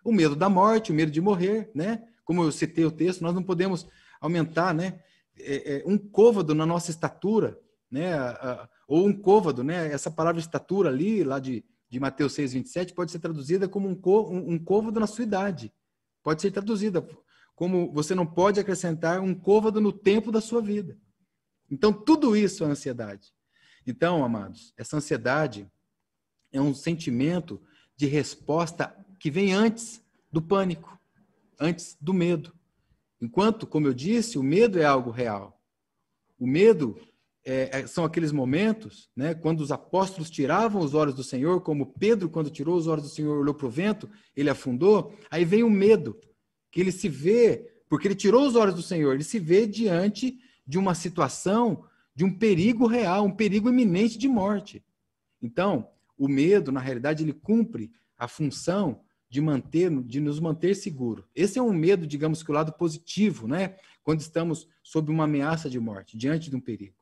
[0.04, 2.04] o medo da morte, o medo de morrer, né?
[2.24, 3.88] Como eu citei o texto, nós não podemos
[4.26, 5.00] aumentar, né?
[5.38, 7.60] É, é, um côvado na nossa estatura,
[7.92, 8.14] né?
[8.88, 9.92] ou um côvado, né?
[9.92, 14.54] Essa palavra estatura ali, lá de, de Mateus 6, 27, pode ser traduzida como um,
[14.54, 15.74] um côvado na sua idade.
[16.24, 17.08] Pode ser traduzida
[17.56, 20.98] como você não pode acrescentar um côvado no tempo da sua vida.
[21.70, 23.34] Então, tudo isso é ansiedade.
[23.88, 25.70] Então, amados, essa ansiedade
[26.52, 27.62] é um sentimento
[27.96, 31.00] de resposta que vem antes do pânico,
[31.60, 32.54] antes do medo.
[33.26, 35.60] Enquanto, como eu disse, o medo é algo real.
[36.38, 36.96] O medo
[37.44, 41.92] é, é, são aqueles momentos, né, quando os apóstolos tiravam os olhos do Senhor, como
[41.94, 45.18] Pedro, quando tirou os olhos do Senhor, olhou para o vento, ele afundou.
[45.32, 46.20] Aí vem o medo,
[46.72, 50.38] que ele se vê, porque ele tirou os olhos do Senhor, ele se vê diante
[50.68, 51.84] de uma situação,
[52.14, 54.86] de um perigo real, um perigo iminente de morte.
[55.42, 59.04] Então, o medo, na realidade, ele cumpre a função
[59.36, 61.28] de manter, de nos manter seguro.
[61.36, 63.76] Esse é um medo, digamos que o lado positivo, né?
[64.02, 66.96] Quando estamos sob uma ameaça de morte, diante de um perigo.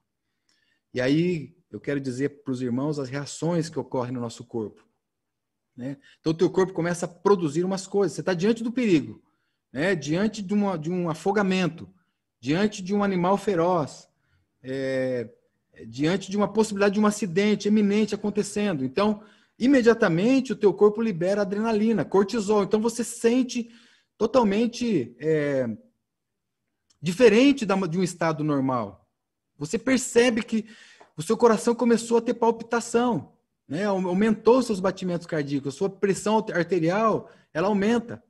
[0.91, 4.83] E aí eu quero dizer para os irmãos as reações que ocorrem no nosso corpo.
[5.77, 5.97] Né?
[6.19, 8.15] Então o teu corpo começa a produzir umas coisas.
[8.15, 9.21] Você está diante do perigo,
[9.71, 9.93] né?
[9.93, 11.87] diante de, uma, de um afogamento,
[12.39, 14.09] diante de um animal feroz,
[14.63, 15.29] é,
[15.87, 18.83] diante de uma possibilidade de um acidente eminente acontecendo.
[18.83, 19.21] Então
[19.57, 22.63] imediatamente o teu corpo libera adrenalina, cortisol.
[22.63, 23.69] Então você sente
[24.17, 25.69] totalmente é,
[27.01, 29.07] diferente de um estado normal.
[29.57, 30.65] Você percebe que
[31.15, 33.33] o seu coração começou a ter palpitação,
[33.67, 33.85] né?
[33.85, 38.23] aumentou seus batimentos cardíacos, sua pressão arterial ela aumenta.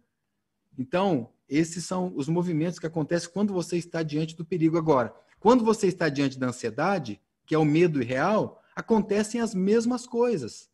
[0.77, 4.77] Então, esses são os movimentos que acontecem quando você está diante do perigo.
[4.77, 10.07] Agora, quando você está diante da ansiedade, que é o medo irreal, acontecem as mesmas
[10.07, 10.69] coisas.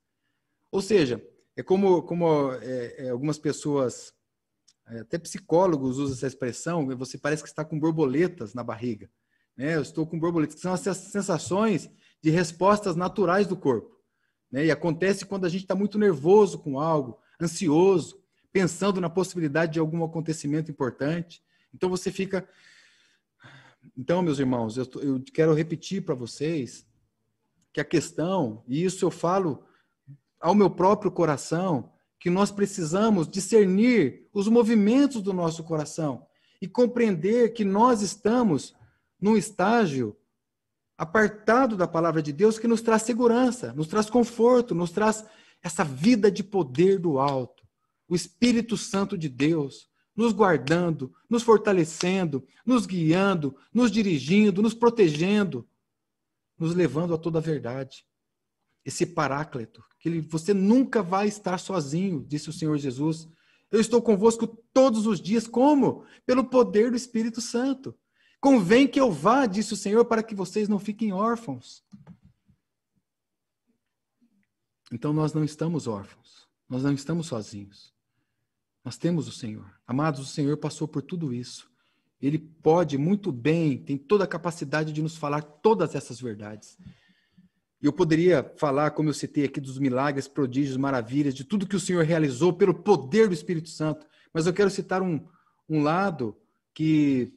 [0.71, 1.21] Ou seja,
[1.55, 4.13] é como, como é, é, algumas pessoas,
[4.87, 9.09] é, até psicólogos usam essa expressão, você parece que está com borboletas na barriga.
[9.57, 9.75] Né?
[9.75, 11.89] Eu estou com borboletas, que são as sensações
[12.21, 13.99] de respostas naturais do corpo.
[14.51, 14.67] Né?
[14.67, 19.79] E acontece quando a gente está muito nervoso com algo, ansioso, pensando na possibilidade de
[19.79, 21.43] algum acontecimento importante.
[21.73, 22.47] Então você fica.
[23.97, 26.87] Então, meus irmãos, eu, eu quero repetir para vocês
[27.71, 29.63] que a questão, e isso eu falo
[30.39, 36.25] ao meu próprio coração que nós precisamos discernir os movimentos do nosso coração
[36.61, 38.75] e compreender que nós estamos
[39.19, 40.15] num estágio
[40.97, 45.25] apartado da palavra de Deus que nos traz segurança, nos traz conforto, nos traz
[45.61, 47.63] essa vida de poder do alto.
[48.07, 55.65] O Espírito Santo de Deus nos guardando, nos fortalecendo, nos guiando, nos dirigindo, nos protegendo,
[56.57, 58.08] nos levando a toda a verdade
[58.85, 63.27] esse paráclito, que ele, você nunca vai estar sozinho, disse o Senhor Jesus.
[63.71, 66.05] Eu estou convosco todos os dias, como?
[66.25, 67.95] Pelo poder do Espírito Santo.
[68.39, 71.83] Convém que eu vá, disse o Senhor, para que vocês não fiquem órfãos.
[74.91, 77.93] Então nós não estamos órfãos, nós não estamos sozinhos.
[78.83, 79.69] Nós temos o Senhor.
[79.85, 81.69] Amados, o Senhor passou por tudo isso.
[82.21, 86.77] Ele pode muito bem, tem toda a capacidade de nos falar todas essas verdades.
[87.81, 91.79] Eu poderia falar, como eu citei aqui, dos milagres, prodígios, maravilhas, de tudo que o
[91.79, 94.05] Senhor realizou pelo poder do Espírito Santo.
[94.33, 95.25] Mas eu quero citar um,
[95.67, 96.37] um lado
[96.73, 97.33] que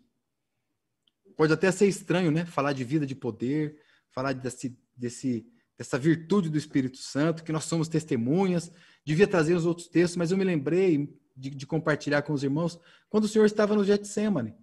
[1.37, 2.45] pode até ser estranho, né?
[2.45, 3.79] Falar de vida de poder,
[4.11, 5.47] falar desse, desse,
[5.79, 8.73] dessa virtude do Espírito Santo, que nós somos testemunhas.
[9.05, 12.79] Devia trazer os outros textos, mas eu me lembrei de, de compartilhar com os irmãos
[13.09, 14.55] quando o Senhor estava no Getsemane.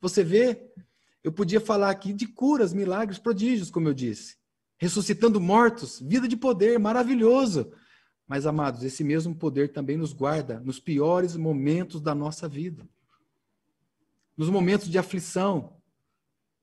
[0.00, 0.70] Você vê,
[1.22, 4.36] eu podia falar aqui de curas, milagres, prodígios, como eu disse.
[4.78, 7.72] Ressuscitando mortos, vida de poder, maravilhoso.
[8.26, 12.86] Mas, amados, esse mesmo poder também nos guarda nos piores momentos da nossa vida.
[14.36, 15.76] Nos momentos de aflição,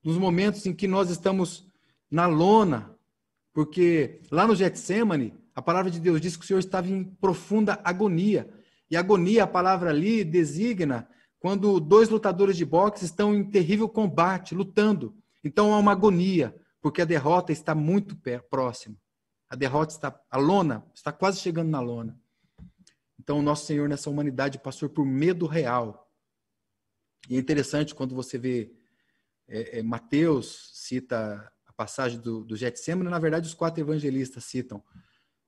[0.03, 1.66] nos momentos em que nós estamos
[2.11, 2.95] na lona,
[3.53, 7.80] porque lá no Getsemane, a palavra de Deus diz que o Senhor estava em profunda
[7.84, 8.49] agonia.
[8.89, 11.07] E agonia, a palavra ali designa
[11.39, 15.14] quando dois lutadores de boxe estão em terrível combate, lutando.
[15.43, 18.13] Então há uma agonia, porque a derrota está muito
[18.49, 18.97] próxima.
[19.49, 22.19] A derrota está, a lona está quase chegando na lona.
[23.17, 26.11] Então o nosso Senhor nessa humanidade passou por medo real.
[27.29, 28.75] E é interessante quando você vê
[29.47, 34.84] é, é, Mateus cita a passagem do, do Getsemane, na verdade os quatro evangelistas citam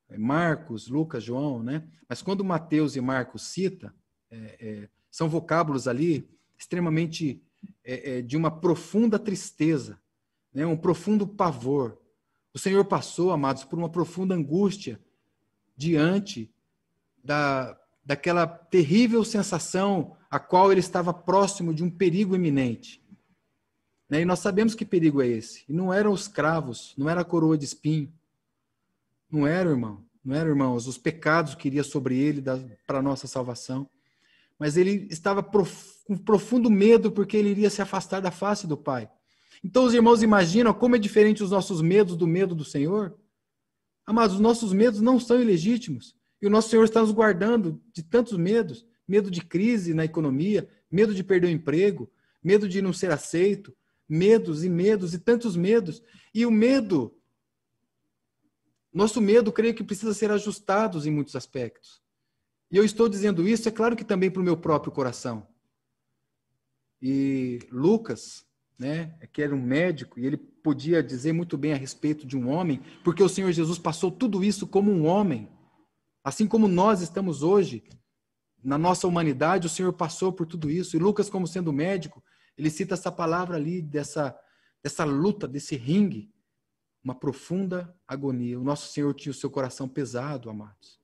[0.07, 1.86] é, Marcos, Lucas, João, né?
[2.07, 3.93] Mas quando Mateus e Marcos cita,
[4.31, 7.43] é, é, são vocábulos ali extremamente
[7.83, 9.99] é, de uma profunda tristeza,
[10.55, 10.65] né?
[10.65, 11.97] um profundo pavor.
[12.53, 14.99] O Senhor passou, amados, por uma profunda angústia
[15.77, 16.49] diante
[17.23, 23.03] da, daquela terrível sensação a qual ele estava próximo de um perigo iminente.
[24.09, 24.21] Né?
[24.21, 25.65] E nós sabemos que perigo é esse.
[25.67, 28.11] E não eram os cravos, não era a coroa de espinho.
[29.29, 30.03] Não era, irmão.
[30.23, 32.41] Não eram, irmãos, os pecados que iria sobre ele
[32.87, 33.89] para a nossa salvação
[34.57, 38.77] mas ele estava prof, com profundo medo porque ele iria se afastar da face do
[38.77, 39.09] Pai.
[39.66, 43.18] Então os irmãos imaginam como é diferente os nossos medos do medo do Senhor?
[44.05, 46.16] Amados, os nossos medos não são ilegítimos.
[46.39, 50.70] E o nosso Senhor está nos guardando de tantos medos: medo de crise na economia,
[50.91, 52.07] medo de perder o emprego,
[52.43, 53.76] medo de não ser aceito,
[54.07, 55.99] medos e medos e tantos medos.
[56.32, 57.18] E o medo,
[58.93, 62.03] nosso medo, creio que precisa ser ajustado em muitos aspectos.
[62.70, 65.47] E eu estou dizendo isso, é claro que também para o meu próprio coração.
[67.01, 68.45] E Lucas,
[68.78, 72.49] né, que era um médico, e ele podia dizer muito bem a respeito de um
[72.49, 75.49] homem, porque o Senhor Jesus passou tudo isso como um homem.
[76.23, 77.84] Assim como nós estamos hoje,
[78.63, 80.95] na nossa humanidade, o Senhor passou por tudo isso.
[80.95, 82.23] E Lucas, como sendo médico,
[82.57, 84.36] ele cita essa palavra ali, dessa,
[84.82, 86.34] dessa luta, desse ringue,
[87.03, 88.59] uma profunda agonia.
[88.59, 90.99] O nosso Senhor tinha o seu coração pesado, amados.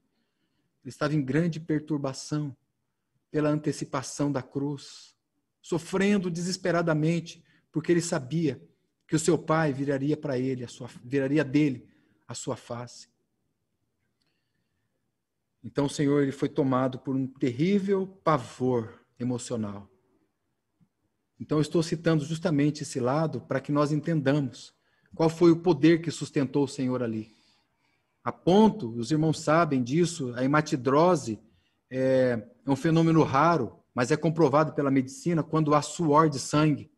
[0.84, 2.58] Ele estava em grande perturbação
[3.30, 5.16] pela antecipação da cruz,
[5.62, 8.62] sofrendo desesperadamente, porque ele sabia
[9.08, 11.88] que o seu pai viraria para ele, a sua, viraria dele
[12.28, 13.10] a sua face.
[15.64, 19.90] Então o Senhor ele foi tomado por um terrível pavor emocional.
[21.40, 24.74] Então eu estou citando justamente esse lado para que nós entendamos
[25.16, 27.32] qual foi o poder que sustentou o Senhor ali.
[28.24, 31.40] A ponto, os irmãos sabem disso, a hematidrose
[31.90, 36.91] é, é um fenômeno raro, mas é comprovado pela medicina quando há suor de sangue.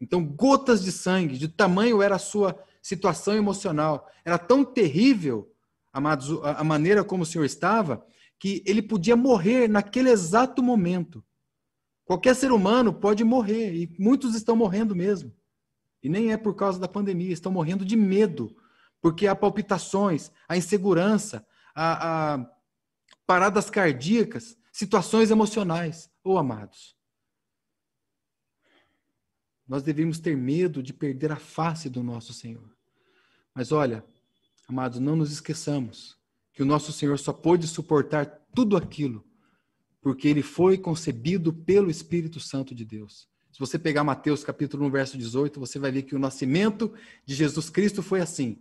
[0.00, 4.08] Então, gotas de sangue, de tamanho era a sua situação emocional.
[4.24, 5.52] Era tão terrível,
[5.92, 8.04] amados, a maneira como o Senhor estava,
[8.38, 11.24] que ele podia morrer naquele exato momento.
[12.04, 15.34] Qualquer ser humano pode morrer, e muitos estão morrendo mesmo.
[16.02, 18.56] E nem é por causa da pandemia, estão morrendo de medo
[19.00, 22.50] porque há palpitações, há insegurança, há, há
[23.26, 26.10] paradas cardíacas, situações emocionais.
[26.24, 26.96] Ô oh, amados,
[29.68, 32.74] nós devemos ter medo de perder a face do nosso Senhor.
[33.54, 34.04] Mas olha,
[34.66, 36.16] amados, não nos esqueçamos
[36.52, 39.28] que o nosso Senhor só pôde suportar tudo aquilo
[40.00, 43.28] porque ele foi concebido pelo Espírito Santo de Deus.
[43.52, 46.92] Se você pegar Mateus capítulo 1, verso 18, você vai ver que o nascimento
[47.26, 48.58] de Jesus Cristo foi assim.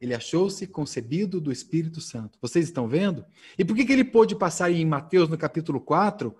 [0.00, 2.38] Ele achou-se concebido do Espírito Santo.
[2.40, 3.24] Vocês estão vendo?
[3.58, 6.34] E por que, que ele pôde passar em Mateus, no capítulo 4,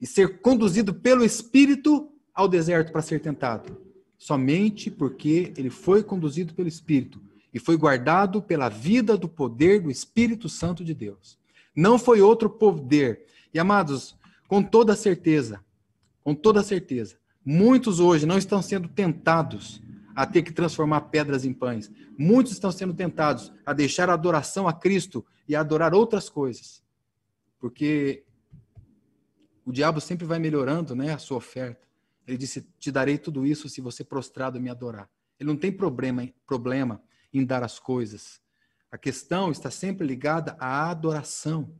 [0.00, 3.80] e ser conduzido pelo Espírito ao deserto para ser tentado?
[4.18, 7.20] Somente porque ele foi conduzido pelo Espírito
[7.52, 11.38] e foi guardado pela vida do poder do Espírito Santo de Deus.
[11.74, 13.26] Não foi outro poder.
[13.52, 14.16] E amados,
[14.48, 15.64] com toda certeza,
[16.22, 19.80] com toda certeza, muitos hoje não estão sendo tentados
[20.14, 21.90] a ter que transformar pedras em pães.
[22.16, 26.82] Muitos estão sendo tentados a deixar a adoração a Cristo e a adorar outras coisas.
[27.58, 28.24] Porque
[29.64, 31.84] o diabo sempre vai melhorando, né, a sua oferta.
[32.26, 35.10] Ele disse: "Te darei tudo isso se você prostrado me adorar".
[35.38, 37.02] Ele não tem problema, problema
[37.32, 38.40] em dar as coisas.
[38.90, 41.74] A questão está sempre ligada à adoração.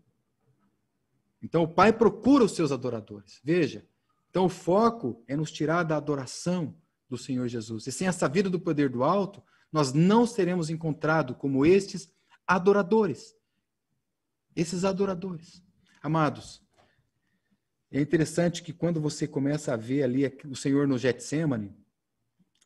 [1.41, 3.41] Então o Pai procura os seus adoradores.
[3.45, 3.87] Veja.
[4.31, 6.77] Então o foco é nos tirar da adoração
[7.09, 7.87] do Senhor Jesus.
[7.87, 9.41] E sem essa vida do poder do alto,
[9.71, 12.11] nós não seremos encontrados como estes
[12.47, 13.37] adoradores.
[14.57, 15.63] Esses adoradores.
[16.03, 16.64] Amados,
[17.97, 21.73] é interessante que quando você começa a ver ali o Senhor no Getsemane,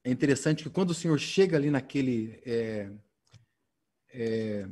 [0.03, 2.89] é interessante que quando o Senhor chega ali naquele é,
[4.11, 4.67] é,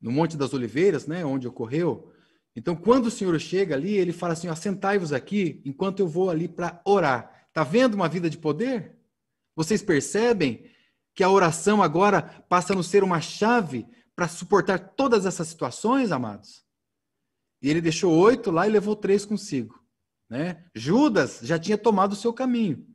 [0.00, 2.10] no Monte das Oliveiras, né, onde ocorreu,
[2.56, 6.48] então quando o Senhor chega ali, ele fala assim: assentai-vos aqui enquanto eu vou ali
[6.48, 7.46] para orar.
[7.52, 8.96] Tá vendo uma vida de poder?
[9.54, 10.64] Vocês percebem
[11.14, 16.10] que a oração agora passa a não ser uma chave para suportar todas essas situações,
[16.10, 16.66] amados?
[17.60, 19.82] E ele deixou oito lá e levou três consigo.
[20.28, 20.64] Né?
[20.74, 22.86] Judas já tinha tomado o seu caminho.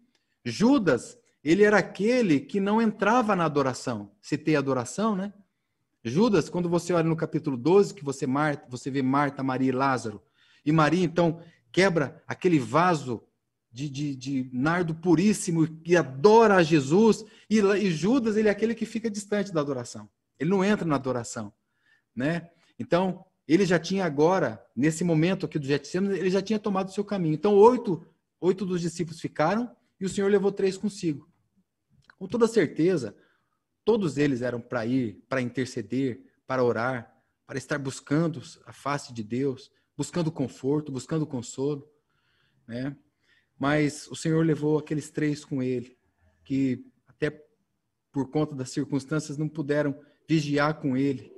[0.45, 4.11] Judas, ele era aquele que não entrava na adoração.
[4.21, 5.33] Citei adoração, né?
[6.03, 9.71] Judas, quando você olha no capítulo 12, que você, Marta, você vê Marta, Maria e
[9.71, 10.21] Lázaro,
[10.65, 11.41] e Maria, então,
[11.71, 13.23] quebra aquele vaso
[13.71, 18.75] de, de, de nardo puríssimo que adora a Jesus, e, e Judas, ele é aquele
[18.75, 20.09] que fica distante da adoração.
[20.37, 21.53] Ele não entra na adoração,
[22.13, 22.49] né?
[22.77, 26.91] Então, ele já tinha agora, nesse momento aqui do Getsemane, ele já tinha tomado o
[26.91, 27.33] seu caminho.
[27.33, 28.05] Então, oito,
[28.39, 31.29] oito dos discípulos ficaram e o Senhor levou três consigo.
[32.17, 33.15] Com toda certeza,
[33.83, 37.13] todos eles eram para ir, para interceder, para orar,
[37.45, 41.89] para estar buscando a face de Deus, buscando conforto, buscando consolo,
[42.67, 42.95] né?
[43.59, 45.97] Mas o Senhor levou aqueles três com ele,
[46.43, 47.45] que até
[48.11, 51.31] por conta das circunstâncias não puderam vigiar com ele,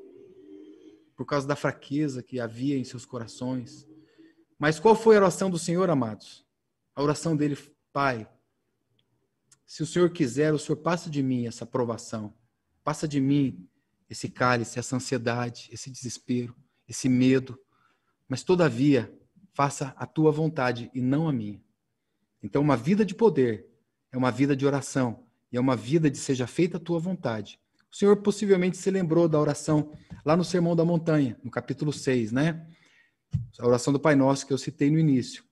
[1.16, 3.88] por causa da fraqueza que havia em seus corações.
[4.60, 6.46] Mas qual foi a oração do Senhor, amados?
[6.96, 7.58] A oração dele,
[7.92, 8.30] Pai,
[9.66, 12.34] se o Senhor quiser, o Senhor passa de mim essa provação,
[12.84, 13.68] passa de mim
[14.10, 16.56] esse cálice, essa ansiedade, esse desespero,
[16.88, 17.60] esse medo,
[18.28, 19.14] mas todavia,
[19.54, 21.64] faça a tua vontade e não a minha.
[22.44, 23.68] Então, uma vida de poder
[24.12, 27.60] é uma vida de oração e é uma vida de seja feita a tua vontade.
[27.96, 29.94] O Senhor possivelmente se lembrou da oração
[30.26, 32.68] lá no Sermão da Montanha, no capítulo 6, né?
[33.58, 35.46] A oração do Pai Nosso que eu citei no início.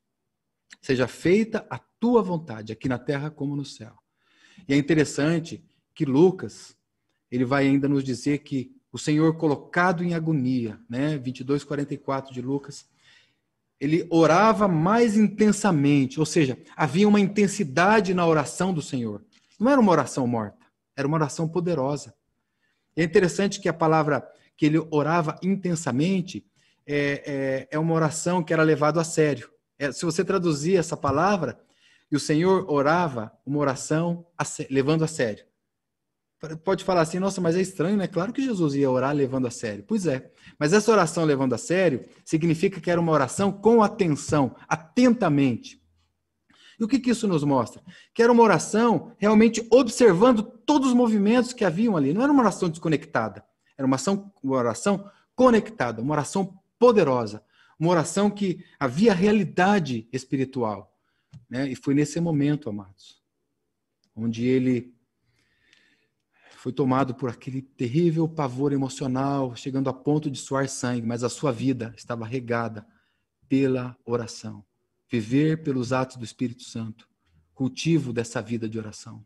[0.82, 3.94] Seja feita a tua vontade, aqui na terra como no céu.
[4.68, 5.64] E é interessante
[5.96, 6.76] que Lucas,
[7.32, 11.18] ele vai ainda nos dizer que o Senhor colocado em agonia, né?
[11.18, 12.90] 22, 44 de Lucas,
[13.80, 19.24] ele orava mais intensamente, ou seja, havia uma intensidade na oração do Senhor.
[19.58, 22.14] Não era uma oração morta, era uma oração poderosa.
[22.96, 26.46] É interessante que a palavra que ele orava intensamente
[26.86, 29.50] é, é, é uma oração que era levado a sério.
[29.80, 31.60] É, se você traduzir essa palavra,
[32.12, 35.46] e o Senhor orava uma oração a, levando a sério.
[36.64, 38.06] Pode falar assim, nossa, mas é estranho, né?
[38.06, 39.84] Claro que Jesus ia orar levando a sério.
[39.88, 40.30] Pois é.
[40.60, 45.82] Mas essa oração levando a sério significa que era uma oração com atenção, atentamente.
[46.84, 47.82] E o que, que isso nos mostra?
[48.14, 52.14] Que era uma oração realmente observando todos os movimentos que haviam ali.
[52.14, 53.42] Não era uma oração desconectada.
[53.78, 57.42] Era uma, ação, uma oração conectada, uma oração poderosa.
[57.80, 60.94] Uma oração que havia realidade espiritual.
[61.50, 61.72] Né?
[61.72, 63.24] E foi nesse momento, amados,
[64.14, 64.94] onde ele
[66.58, 71.30] foi tomado por aquele terrível pavor emocional, chegando a ponto de suar sangue, mas a
[71.30, 72.86] sua vida estava regada
[73.48, 74.66] pela oração
[75.14, 77.08] viver pelos atos do Espírito Santo,
[77.54, 79.24] cultivo dessa vida de oração.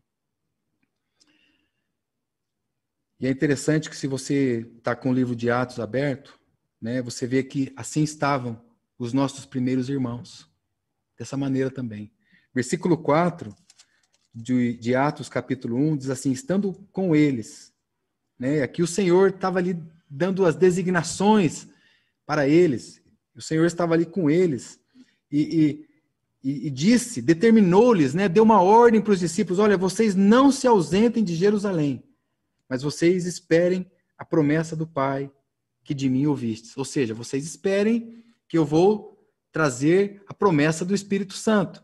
[3.17, 6.38] E é interessante que se você está com o livro de Atos aberto,
[6.81, 8.61] né, você vê que assim estavam
[8.99, 10.51] os nossos primeiros irmãos.
[11.17, 12.11] Dessa maneira também.
[12.53, 13.55] Versículo 4
[14.35, 17.73] de, de Atos, capítulo 1, diz assim: estando com eles.
[18.38, 21.65] Né, aqui o Senhor estava ali dando as designações
[22.25, 23.01] para eles.
[23.33, 24.85] O Senhor estava ali com eles
[25.32, 25.86] e,
[26.43, 30.67] e, e disse, determinou-lhes, né, deu uma ordem para os discípulos: olha, vocês não se
[30.67, 32.03] ausentem de Jerusalém,
[32.69, 35.32] mas vocês esperem a promessa do Pai
[35.84, 36.75] que de mim ouvistes.
[36.75, 39.17] Ou seja, vocês esperem que eu vou
[39.51, 41.84] trazer a promessa do Espírito Santo,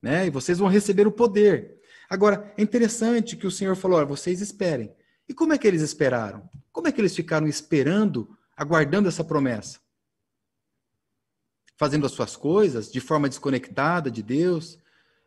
[0.00, 0.26] né?
[0.26, 1.80] E vocês vão receber o poder.
[2.08, 4.94] Agora, é interessante que o Senhor falou: olha, vocês esperem.
[5.28, 6.48] E como é que eles esperaram?
[6.72, 9.80] Como é que eles ficaram esperando, aguardando essa promessa?
[11.76, 14.78] Fazendo as suas coisas de forma desconectada de Deus.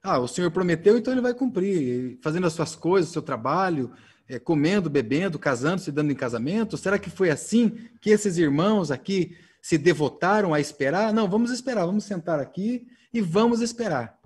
[0.02, 2.18] Ah, o Senhor prometeu, então ele vai cumprir.
[2.22, 3.92] Fazendo as suas coisas, o seu trabalho,
[4.28, 6.78] é, comendo, bebendo, casando, se dando em casamento.
[6.78, 11.14] Será que foi assim que esses irmãos aqui se devotaram a esperar?
[11.14, 14.20] Não, vamos esperar, vamos sentar aqui e vamos esperar.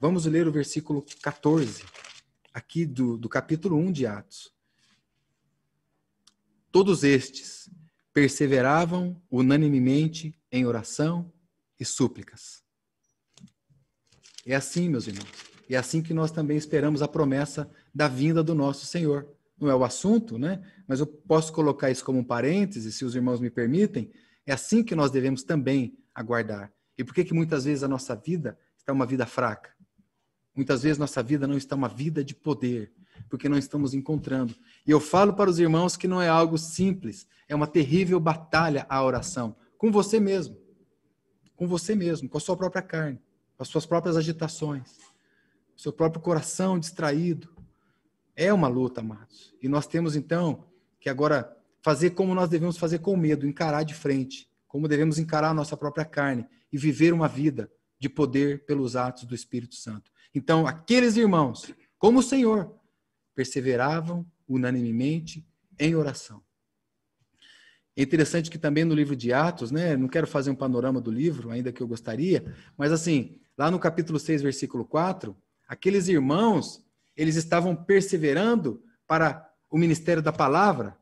[0.00, 1.84] Vamos ler o versículo 14,
[2.54, 4.52] aqui do, do capítulo 1 de Atos.
[6.70, 7.68] Todos estes
[8.12, 11.32] perseveravam unanimemente em oração
[11.78, 12.62] e súplicas.
[14.46, 15.28] É assim, meus irmãos.
[15.68, 19.28] É assim que nós também esperamos a promessa da vinda do nosso Senhor.
[19.60, 20.62] Não é o assunto, né?
[20.86, 24.10] Mas eu posso colocar isso como um parêntese, se os irmãos me permitem.
[24.46, 26.72] É assim que nós devemos também aguardar.
[26.96, 29.70] E por que que muitas vezes a nossa vida está uma vida fraca?
[30.54, 32.92] Muitas vezes nossa vida não está uma vida de poder,
[33.28, 34.54] porque não estamos encontrando.
[34.86, 38.86] E eu falo para os irmãos que não é algo simples, é uma terrível batalha
[38.88, 40.56] a oração com você mesmo.
[41.56, 43.20] Com você mesmo, com a sua própria carne,
[43.56, 44.98] com as suas próprias agitações,
[45.76, 47.48] o seu próprio coração distraído.
[48.36, 49.54] É uma luta, amados.
[49.62, 50.64] E nós temos então
[51.00, 55.50] que agora fazer como nós devemos fazer com medo, encarar de frente, como devemos encarar
[55.50, 60.10] a nossa própria carne e viver uma vida de poder pelos atos do Espírito Santo.
[60.34, 62.77] Então, aqueles irmãos, como o Senhor,
[63.38, 65.46] perseveravam unanimemente
[65.78, 66.42] em oração.
[67.96, 71.08] É interessante que também no livro de Atos, né, não quero fazer um panorama do
[71.08, 75.36] livro, ainda que eu gostaria, mas assim, lá no capítulo 6, versículo 4,
[75.68, 76.84] aqueles irmãos,
[77.16, 80.98] eles estavam perseverando para o ministério da palavra.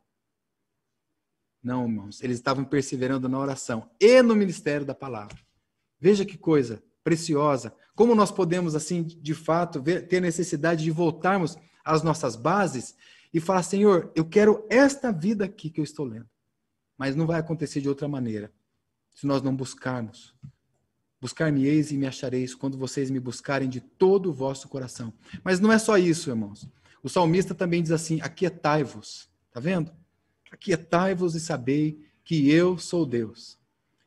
[1.62, 5.38] Não, irmãos, eles estavam perseverando na oração e no ministério da palavra.
[5.98, 7.74] Veja que coisa preciosa.
[7.94, 11.56] Como nós podemos, assim, de fato, ver, ter necessidade de voltarmos
[11.86, 12.96] as nossas bases
[13.32, 16.28] e falar: Senhor, eu quero esta vida aqui que eu estou lendo.
[16.98, 18.52] Mas não vai acontecer de outra maneira
[19.14, 20.34] se nós não buscarmos.
[21.20, 25.12] Buscar-me-eis e me achareis quando vocês me buscarem de todo o vosso coração.
[25.42, 26.68] Mas não é só isso, irmãos.
[27.02, 29.30] O salmista também diz assim: aquietai-vos.
[29.48, 29.92] Está vendo?
[30.50, 33.58] Aquietai-vos e sabei que eu sou Deus.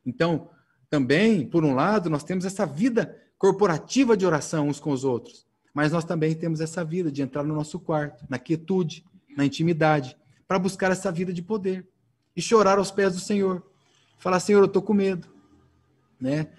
[0.04, 0.50] Então,
[0.88, 5.46] também, por um lado, nós temos essa vida corporativa de oração uns com os outros.
[5.72, 9.04] Mas nós também temos essa vida de entrar no nosso quarto, na quietude,
[9.36, 10.16] na intimidade,
[10.46, 11.88] para buscar essa vida de poder
[12.34, 13.64] e chorar aos pés do Senhor.
[14.18, 15.28] Falar, Senhor, eu estou com medo.
[16.20, 16.50] Né?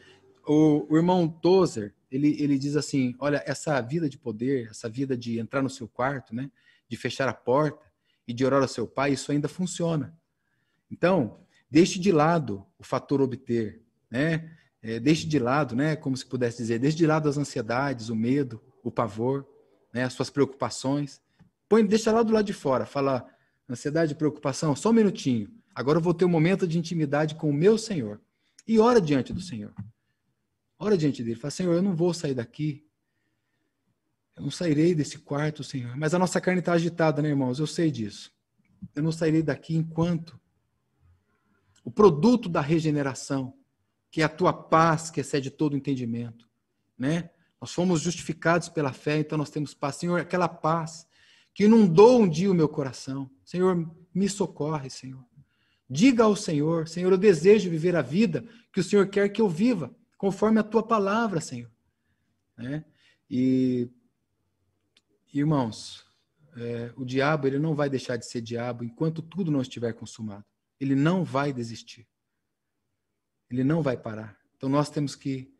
[0.48, 5.18] O, o, irmão Tozer, ele, ele diz assim, olha, essa vida de poder, essa vida
[5.18, 6.50] de entrar no seu quarto, né?
[6.88, 7.86] de fechar a porta
[8.28, 10.18] e de orar ao seu pai, isso ainda funciona.
[10.90, 11.40] Então,
[11.70, 14.58] deixe de lado o fator obter, né?
[14.84, 15.96] É, deixe de lado, né?
[15.96, 19.46] Como se pudesse dizer, deixe de lado as ansiedades, o medo, o pavor,
[19.94, 21.22] né, as suas preocupações.
[21.68, 23.28] Põe, deixa lá do lado de fora, fala
[23.70, 25.50] ansiedade, preocupação, só um minutinho.
[25.74, 28.20] Agora eu vou ter um momento de intimidade com o meu Senhor.
[28.68, 29.74] E ora diante do Senhor.
[30.78, 31.36] Ora diante dele.
[31.36, 32.86] Fala, Senhor, eu não vou sair daqui.
[34.36, 35.96] Eu não sairei desse quarto, Senhor.
[35.96, 37.60] Mas a nossa carne está agitada, né, irmãos?
[37.60, 38.32] Eu sei disso.
[38.96, 40.40] Eu não sairei daqui enquanto
[41.84, 43.54] o produto da regeneração,
[44.10, 46.50] que é a tua paz, que excede todo entendimento,
[46.98, 47.30] né?
[47.62, 49.98] Nós fomos justificados pela fé, então nós temos paz.
[49.98, 51.08] Senhor, aquela paz
[51.54, 53.30] que inundou um dia o meu coração.
[53.46, 55.24] Senhor, me socorre, Senhor.
[55.88, 59.48] Diga ao Senhor, Senhor, eu desejo viver a vida que o Senhor quer que eu
[59.48, 61.70] viva, conforme a tua palavra, Senhor.
[62.58, 62.84] Né?
[63.30, 63.90] E,
[65.34, 66.04] irmãos,
[66.56, 70.46] é, o diabo ele não vai deixar de ser diabo enquanto tudo não estiver consumado.
[70.80, 72.08] Ele não vai desistir.
[73.50, 74.40] Ele não vai parar.
[74.56, 75.54] Então nós temos que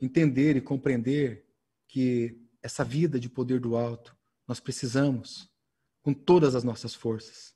[0.00, 1.47] entender e compreender
[1.88, 4.16] que essa vida de poder do alto
[4.46, 5.50] nós precisamos
[6.02, 7.54] com todas as nossas forças.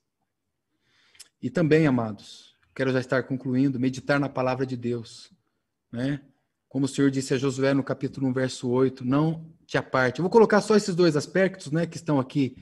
[1.40, 5.30] E também, amados, quero já estar concluindo, meditar na palavra de Deus,
[5.90, 6.20] né?
[6.68, 10.18] Como o Senhor disse a Josué no capítulo 1, verso 8, não te aparte.
[10.18, 12.56] Eu vou colocar só esses dois aspectos, né, que estão aqui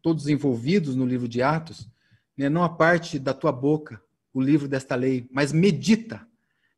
[0.00, 1.88] todos envolvidos no livro de Atos,
[2.36, 2.48] né?
[2.48, 4.00] Não aparte da tua boca
[4.32, 6.26] o livro desta lei, mas medita,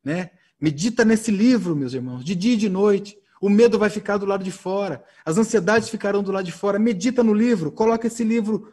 [0.03, 0.31] né?
[0.61, 4.27] Medita nesse livro, meus irmãos, de dia e de noite, o medo vai ficar do
[4.27, 5.05] lado de fora.
[5.25, 6.79] As ansiedades ficarão do lado de fora.
[6.79, 7.71] Medita no livro.
[7.71, 8.73] Coloca esse livro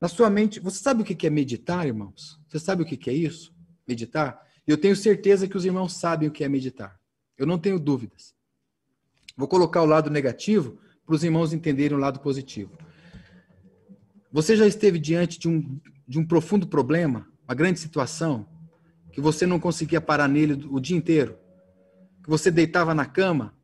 [0.00, 0.60] na sua mente.
[0.60, 2.38] Você sabe o que é meditar, irmãos?
[2.48, 3.52] Você sabe o que é isso?
[3.86, 4.40] Meditar?
[4.66, 6.98] Eu tenho certeza que os irmãos sabem o que é meditar.
[7.36, 8.34] Eu não tenho dúvidas.
[9.36, 12.76] Vou colocar o lado negativo para os irmãos entenderem o lado positivo.
[14.30, 18.46] Você já esteve diante de um, de um profundo problema, uma grande situação,
[19.10, 21.38] que você não conseguia parar nele o dia inteiro?
[22.22, 23.57] Que você deitava na cama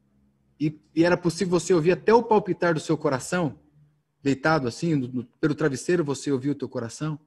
[0.66, 3.58] e, e, era possível você ouvir até o palpitar do seu coração,
[4.22, 7.18] deitado assim, no, no, pelo travesseiro você ouvia o teu coração.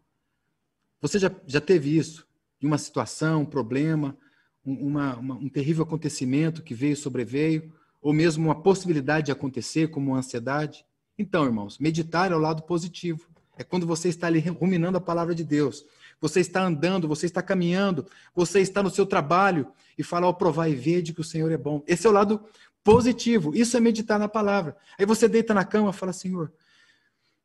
[1.02, 2.28] Você já, já teve isso?
[2.60, 4.18] De uma situação, um problema,
[4.66, 7.72] um, uma, uma, um terrível acontecimento que veio, sobreveio,
[8.02, 10.84] ou mesmo uma possibilidade de acontecer, como uma ansiedade?
[11.18, 13.28] Então, irmãos, meditar é o lado positivo.
[13.58, 15.86] É quando você está ali ruminando a palavra de Deus.
[16.20, 20.68] você está andando, você está caminhando, você está no seu trabalho e fala, ao provar
[20.68, 21.84] e vede que o Senhor é bom.
[21.86, 22.44] Esse é o lado
[22.88, 23.54] positivo.
[23.54, 24.78] Isso é meditar na palavra.
[24.98, 26.54] Aí você deita na cama e fala, Senhor,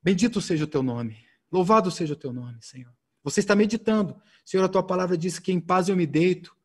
[0.00, 1.16] bendito seja o teu nome.
[1.50, 2.92] Louvado seja o teu nome, Senhor.
[3.24, 4.14] Você está meditando.
[4.44, 6.56] Senhor, a tua palavra diz que em paz eu me deito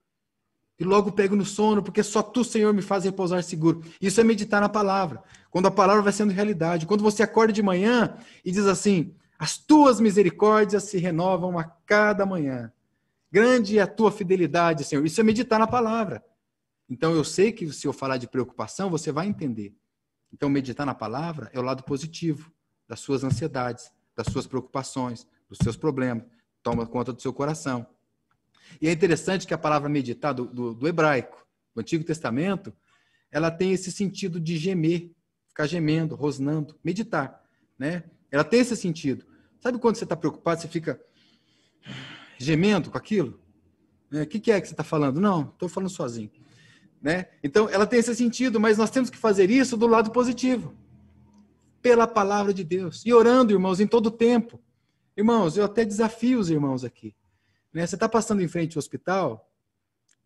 [0.80, 3.82] e logo pego no sono, porque só tu, Senhor, me faz repousar seguro.
[4.00, 5.24] Isso é meditar na palavra.
[5.50, 6.86] Quando a palavra vai sendo realidade.
[6.86, 8.16] Quando você acorda de manhã
[8.46, 12.72] e diz assim: As tuas misericórdias se renovam a cada manhã.
[13.32, 15.04] Grande é a tua fidelidade, Senhor.
[15.04, 16.24] Isso é meditar na palavra.
[16.90, 19.76] Então eu sei que se eu falar de preocupação, você vai entender.
[20.32, 22.52] Então meditar na palavra é o lado positivo
[22.88, 26.26] das suas ansiedades, das suas preocupações, dos seus problemas.
[26.64, 27.86] Toma conta do seu coração.
[28.82, 32.74] E é interessante que a palavra meditar do, do, do hebraico, do Antigo Testamento,
[33.32, 35.12] ela tem esse sentido de gemer,
[35.48, 37.42] ficar gemendo, rosnando, meditar,
[37.78, 38.04] né?
[38.32, 39.26] Ela tem esse sentido.
[39.60, 41.02] Sabe quando você está preocupado, você fica
[42.38, 43.40] gemendo com aquilo?
[44.12, 45.20] O é, que, que, é que você está falando?
[45.20, 46.32] Não, estou falando sozinho.
[47.02, 47.28] Né?
[47.44, 50.74] Então, ela tem esse sentido, mas nós temos que fazer isso do lado positivo.
[51.82, 53.04] Pela palavra de Deus.
[53.06, 54.60] E orando, irmãos, em todo tempo.
[55.16, 57.16] Irmãos, eu até desafio os irmãos aqui.
[57.74, 57.86] Né?
[57.86, 59.52] Você está passando em frente ao hospital,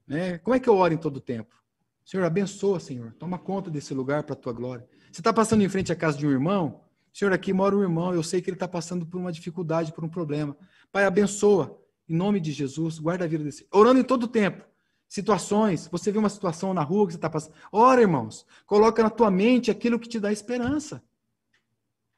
[0.07, 0.37] né?
[0.39, 1.55] como é que eu oro em todo tempo?
[2.03, 3.13] Senhor, abençoa, Senhor.
[3.13, 4.87] Toma conta desse lugar para a tua glória.
[5.11, 6.81] Você está passando em frente à casa de um irmão?
[7.13, 10.03] Senhor, aqui mora um irmão, eu sei que ele está passando por uma dificuldade, por
[10.03, 10.57] um problema.
[10.91, 11.77] Pai, abençoa.
[12.07, 13.67] Em nome de Jesus, guarda a vida desse.
[13.71, 14.65] Orando em todo tempo.
[15.11, 17.53] Situações, você vê uma situação na rua que você está passando.
[17.69, 21.03] Ora, irmãos, coloca na tua mente aquilo que te dá esperança.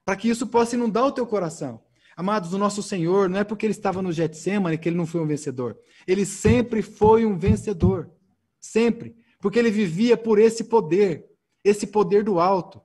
[0.06, 1.82] Para que isso possa inundar o teu coração.
[2.16, 5.22] Amados, o nosso Senhor, não é porque ele estava no Getsemane que ele não foi
[5.22, 5.76] um vencedor.
[6.06, 8.12] Ele sempre foi um vencedor.
[8.60, 9.18] Sempre.
[9.40, 11.26] Porque ele vivia por esse poder,
[11.64, 12.80] esse poder do alto.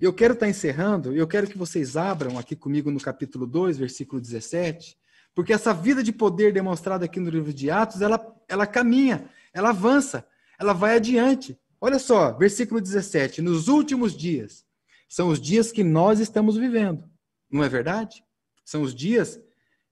[0.00, 3.78] Eu quero estar encerrando, e eu quero que vocês abram aqui comigo no capítulo 2,
[3.78, 4.98] versículo 17,
[5.36, 9.68] porque essa vida de poder demonstrada aqui no livro de Atos, ela, ela caminha, ela
[9.68, 10.26] avança,
[10.58, 11.60] ela vai adiante.
[11.78, 14.64] Olha só, versículo 17: Nos últimos dias,
[15.06, 17.04] são os dias que nós estamos vivendo.
[17.50, 18.24] Não é verdade?
[18.64, 19.38] São os dias,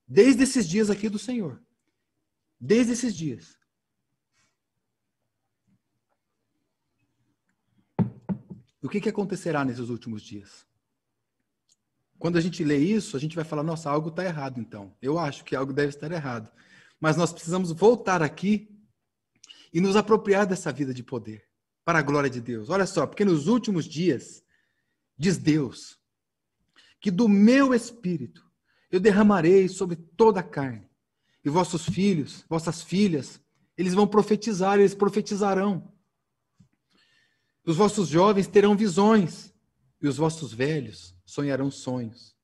[0.09, 1.63] desde esses dias aqui do Senhor.
[2.59, 3.59] Desde esses dias.
[8.81, 10.67] O que, que acontecerá nesses últimos dias?
[12.25, 14.97] Quando a gente lê isso, a gente vai falar: nossa, algo está errado então.
[15.03, 16.51] Eu acho que algo deve estar errado.
[16.99, 18.75] Mas nós precisamos voltar aqui
[19.75, 21.45] e nos apropriar dessa vida de poder,
[21.85, 22.71] para a glória de Deus.
[22.71, 24.43] Olha só, porque nos últimos dias,
[25.19, 25.99] diz Deus,
[26.99, 28.43] que do meu espírito
[28.91, 30.89] eu derramarei sobre toda a carne.
[31.45, 33.39] E vossos filhos, vossas filhas,
[33.77, 35.93] eles vão profetizar, eles profetizarão.
[37.67, 39.54] Os vossos jovens terão visões,
[40.05, 42.37] e os vossos velhos sonharão sonhos.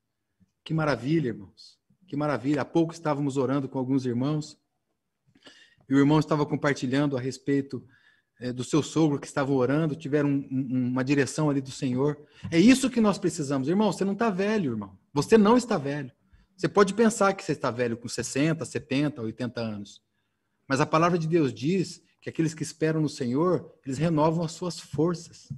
[0.64, 1.78] Que maravilha, irmãos.
[2.06, 2.62] Que maravilha.
[2.62, 4.58] Há pouco estávamos orando com alguns irmãos,
[5.86, 7.86] e o irmão estava compartilhando a respeito
[8.40, 12.18] é, do seu sogro que estavam orando, tiveram um, um, uma direção ali do Senhor.
[12.50, 13.68] É isso que nós precisamos.
[13.68, 14.98] Irmão, você não está velho, irmão.
[15.12, 16.10] Você não está velho.
[16.56, 20.00] Você pode pensar que você está velho com 60, 70, 80 anos.
[20.66, 24.52] Mas a palavra de Deus diz que aqueles que esperam no Senhor, eles renovam as
[24.52, 25.52] suas forças.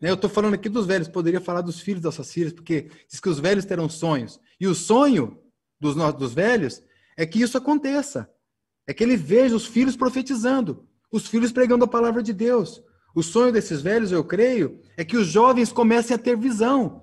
[0.00, 2.90] Né, eu estou falando aqui dos velhos, poderia falar dos filhos das suas filhas, porque
[3.08, 4.40] diz que os velhos terão sonhos.
[4.60, 5.38] E o sonho
[5.80, 6.82] dos, dos velhos
[7.16, 8.30] é que isso aconteça.
[8.86, 12.82] É que ele veja os filhos profetizando os filhos pregando a palavra de Deus.
[13.14, 17.02] O sonho desses velhos, eu creio, é que os jovens comecem a ter visão.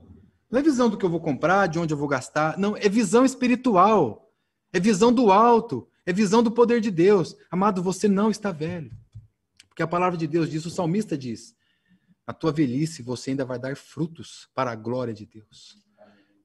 [0.49, 2.57] Não é visão do que eu vou comprar, de onde eu vou gastar.
[2.57, 4.31] Não, é visão espiritual.
[4.71, 5.87] É visão do alto.
[6.05, 7.35] É visão do poder de Deus.
[7.49, 8.91] Amado, você não está velho.
[9.67, 11.55] Porque a palavra de Deus diz, o salmista diz:
[12.27, 15.77] a tua velhice você ainda vai dar frutos para a glória de Deus.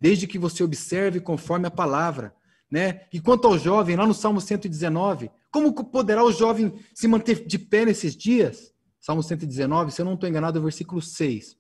[0.00, 2.34] Desde que você observe conforme a palavra.
[2.70, 3.06] Né?
[3.12, 7.58] E quanto ao jovem, lá no Salmo 119, como poderá o jovem se manter de
[7.58, 8.72] pé nesses dias?
[9.00, 11.58] Salmo 119, se eu não estou enganado, é o versículo 6.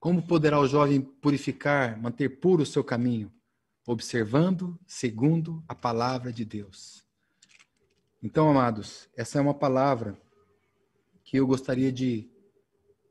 [0.00, 3.30] Como poderá o jovem purificar, manter puro o seu caminho?
[3.86, 7.04] Observando segundo a palavra de Deus.
[8.22, 10.18] Então, amados, essa é uma palavra
[11.22, 12.28] que eu gostaria de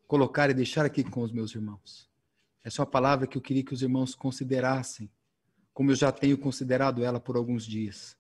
[0.09, 2.09] colocar e deixar aqui com os meus irmãos.
[2.63, 5.07] Essa é uma palavra que eu queria que os irmãos considerassem,
[5.71, 8.17] como eu já tenho considerado ela por alguns dias.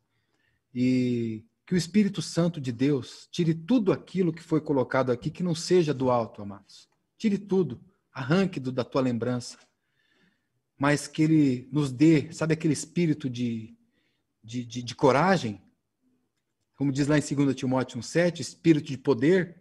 [0.71, 5.41] E que o Espírito Santo de Deus tire tudo aquilo que foi colocado aqui que
[5.41, 6.87] não seja do alto, amados.
[7.17, 7.83] Tire tudo,
[8.13, 9.57] arranque do, da tua lembrança.
[10.77, 13.75] Mas que ele nos dê, sabe aquele espírito de,
[14.43, 15.59] de, de, de coragem?
[16.75, 19.58] Como diz lá em 2 Timóteo 1,7, espírito de poder.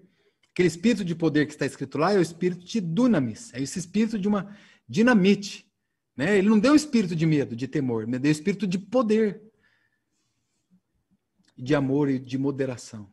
[0.58, 3.78] Aquele espírito de poder que está escrito lá é o espírito de dunamis, é esse
[3.78, 4.56] espírito de uma
[4.88, 5.70] dinamite.
[6.16, 6.36] Né?
[6.36, 9.40] Ele não deu espírito de medo, de temor, ele deu espírito de poder
[11.56, 13.08] de amor e de moderação.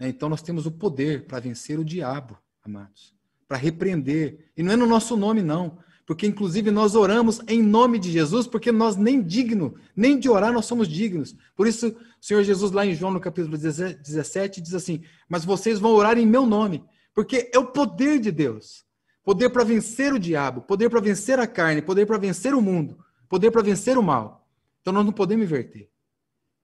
[0.00, 3.14] É, então nós temos o poder para vencer o diabo, amados,
[3.46, 4.50] para repreender.
[4.56, 5.78] E não é no nosso nome, não.
[6.06, 10.52] Porque, inclusive, nós oramos em nome de Jesus, porque nós nem digno, nem de orar
[10.52, 11.34] nós somos dignos.
[11.56, 15.78] Por isso, o Senhor Jesus, lá em João, no capítulo 17, diz assim: Mas vocês
[15.78, 16.84] vão orar em meu nome,
[17.14, 18.84] porque é o poder de Deus.
[19.24, 22.98] Poder para vencer o diabo, poder para vencer a carne, poder para vencer o mundo,
[23.26, 24.46] poder para vencer o mal.
[24.82, 25.88] Então nós não podemos inverter.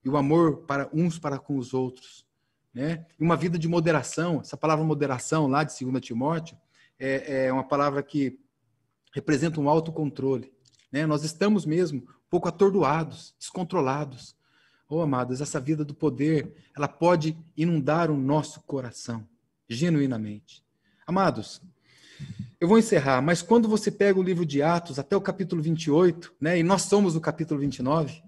[0.05, 2.27] E o amor para uns para com os outros.
[2.75, 3.07] Né?
[3.19, 6.57] E uma vida de moderação, essa palavra moderação lá de 2 Timóteo,
[6.99, 8.39] é, é uma palavra que
[9.13, 10.53] representa um autocontrole.
[10.91, 11.07] Né?
[11.07, 14.37] Nós estamos mesmo um pouco atordoados, descontrolados.
[14.89, 19.27] Oh, amados, essa vida do poder, ela pode inundar o nosso coração,
[19.69, 20.65] genuinamente.
[21.07, 21.63] Amados,
[22.61, 26.35] eu vou encerrar, mas quando você pega o livro de Atos até o capítulo 28,
[26.41, 28.23] né, e nós somos o capítulo 29,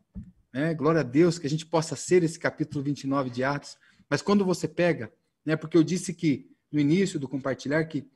[0.53, 3.77] né, glória a Deus que a gente possa ser esse capítulo 29 de Atos,
[4.09, 5.13] mas quando você pega,
[5.45, 8.09] né, porque eu disse que no início do compartilhar que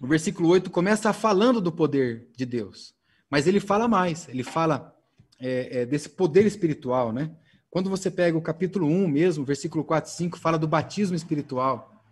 [0.00, 2.94] o versículo 8 começa falando do poder de Deus,
[3.28, 4.94] mas ele fala mais, ele fala
[5.38, 7.30] é, é, desse poder espiritual, né?
[7.70, 12.02] Quando você pega o capítulo 1 mesmo, versículo 4 e 5, fala do batismo espiritual.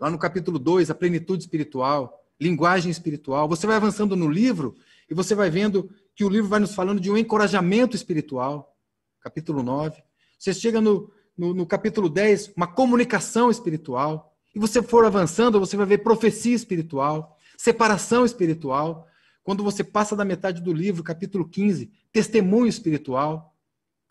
[0.00, 3.48] Lá no capítulo 2, a plenitude espiritual, linguagem espiritual.
[3.48, 4.76] Você vai avançando no livro
[5.10, 8.74] e você vai vendo que o livro vai nos falando de um encorajamento espiritual.
[9.20, 10.02] Capítulo 9.
[10.38, 14.34] Você chega no, no, no capítulo 10, uma comunicação espiritual.
[14.58, 19.06] E você for avançando, você vai ver profecia espiritual, separação espiritual.
[19.44, 23.54] Quando você passa da metade do livro, capítulo 15, testemunho espiritual.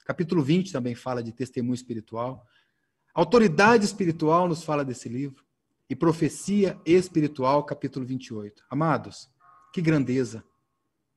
[0.06, 2.46] Capítulo 20 também fala de testemunho espiritual.
[3.14, 5.44] Autoridade espiritual nos fala desse livro.
[5.90, 8.64] E profecia espiritual, capítulo 28.
[8.70, 9.30] Amados,
[9.74, 10.46] que grandeza,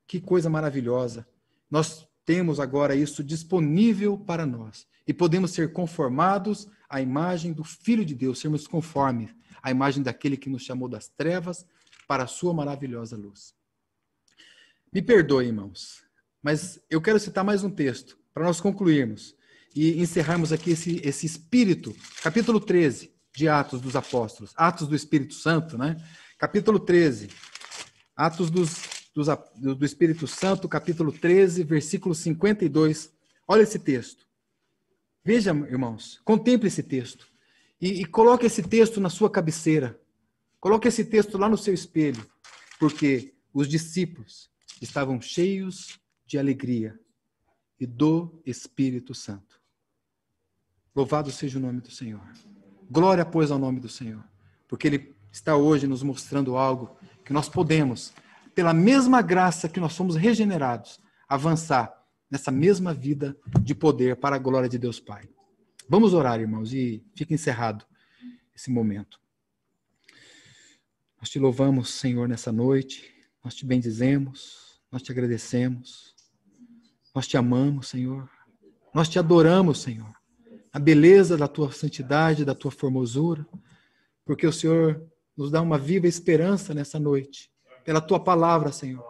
[0.08, 1.24] que coisa maravilhosa.
[1.70, 8.04] Nós temos agora isso disponível para nós e podemos ser conformados à imagem do Filho
[8.04, 9.30] de Deus, sermos conformes
[9.62, 11.64] à imagem daquele que nos chamou das trevas
[12.08, 13.54] para a sua maravilhosa luz.
[14.92, 16.02] Me perdoe, irmãos,
[16.42, 19.36] mas eu quero citar mais um texto para nós concluirmos
[19.74, 25.34] e encerrarmos aqui esse, esse espírito, capítulo 13 de Atos dos Apóstolos, Atos do Espírito
[25.34, 25.96] Santo, né?
[26.36, 27.28] Capítulo 13,
[28.16, 28.82] Atos dos,
[29.14, 33.12] dos, do Espírito Santo, capítulo 13, versículo 52.
[33.46, 34.29] Olha esse texto.
[35.32, 37.28] Veja, irmãos, contemple esse texto
[37.80, 39.96] e, e coloque esse texto na sua cabeceira.
[40.58, 42.28] Coloque esse texto lá no seu espelho,
[42.80, 44.50] porque os discípulos
[44.82, 46.98] estavam cheios de alegria
[47.78, 49.60] e do Espírito Santo.
[50.96, 52.28] Louvado seja o nome do Senhor.
[52.90, 54.24] Glória, pois, ao nome do Senhor,
[54.66, 58.12] porque Ele está hoje nos mostrando algo que nós podemos,
[58.52, 61.99] pela mesma graça que nós somos regenerados, avançar
[62.30, 65.28] nessa mesma vida de poder para a glória de Deus Pai.
[65.88, 67.84] Vamos orar, irmãos, e fica encerrado
[68.54, 69.20] esse momento.
[71.18, 73.12] Nós te louvamos, Senhor, nessa noite,
[73.42, 76.14] nós te bendizemos, nós te agradecemos,
[77.14, 78.30] nós te amamos, Senhor,
[78.94, 80.14] nós te adoramos, Senhor,
[80.72, 83.46] a beleza da tua santidade, da tua formosura,
[84.24, 85.04] porque o Senhor
[85.36, 87.50] nos dá uma viva esperança nessa noite,
[87.84, 89.04] pela tua palavra, Senhor.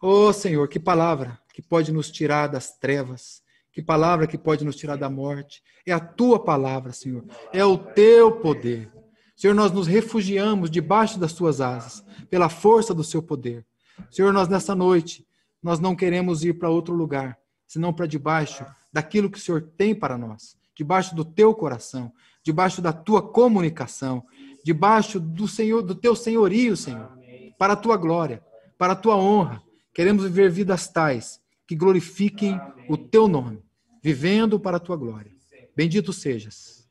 [0.00, 1.40] Oh, Senhor, que palavra!
[1.54, 3.40] Que pode nos tirar das trevas,
[3.72, 5.62] que palavra que pode nos tirar da morte.
[5.86, 7.24] É a tua palavra, Senhor.
[7.52, 8.92] É o teu poder.
[9.36, 13.64] Senhor, nós nos refugiamos debaixo das tuas asas, pela força do seu poder.
[14.10, 15.24] Senhor, nós nessa noite,
[15.62, 17.38] nós não queremos ir para outro lugar,
[17.68, 22.82] senão para debaixo daquilo que o Senhor tem para nós, debaixo do teu coração, debaixo
[22.82, 24.24] da tua comunicação,
[24.64, 27.16] debaixo do Senhor, do teu senhorio, Senhor,
[27.56, 28.42] para a tua glória,
[28.76, 29.62] para a tua honra.
[29.92, 32.58] Queremos viver vidas tais que glorifiquem
[32.88, 33.62] o teu nome,
[34.02, 35.34] vivendo para a tua glória.
[35.76, 36.88] Bendito sejas.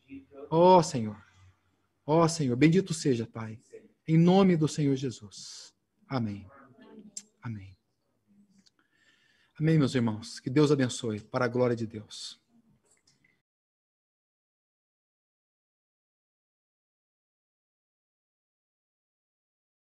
[0.50, 1.18] Ó oh, Senhor.
[2.06, 3.60] Ó oh, Senhor, bendito seja, Pai.
[4.08, 5.74] Em nome do Senhor Jesus.
[6.08, 6.46] Amém.
[7.42, 7.78] Amém.
[9.60, 10.40] Amém, meus irmãos.
[10.40, 12.43] Que Deus abençoe para a glória de Deus.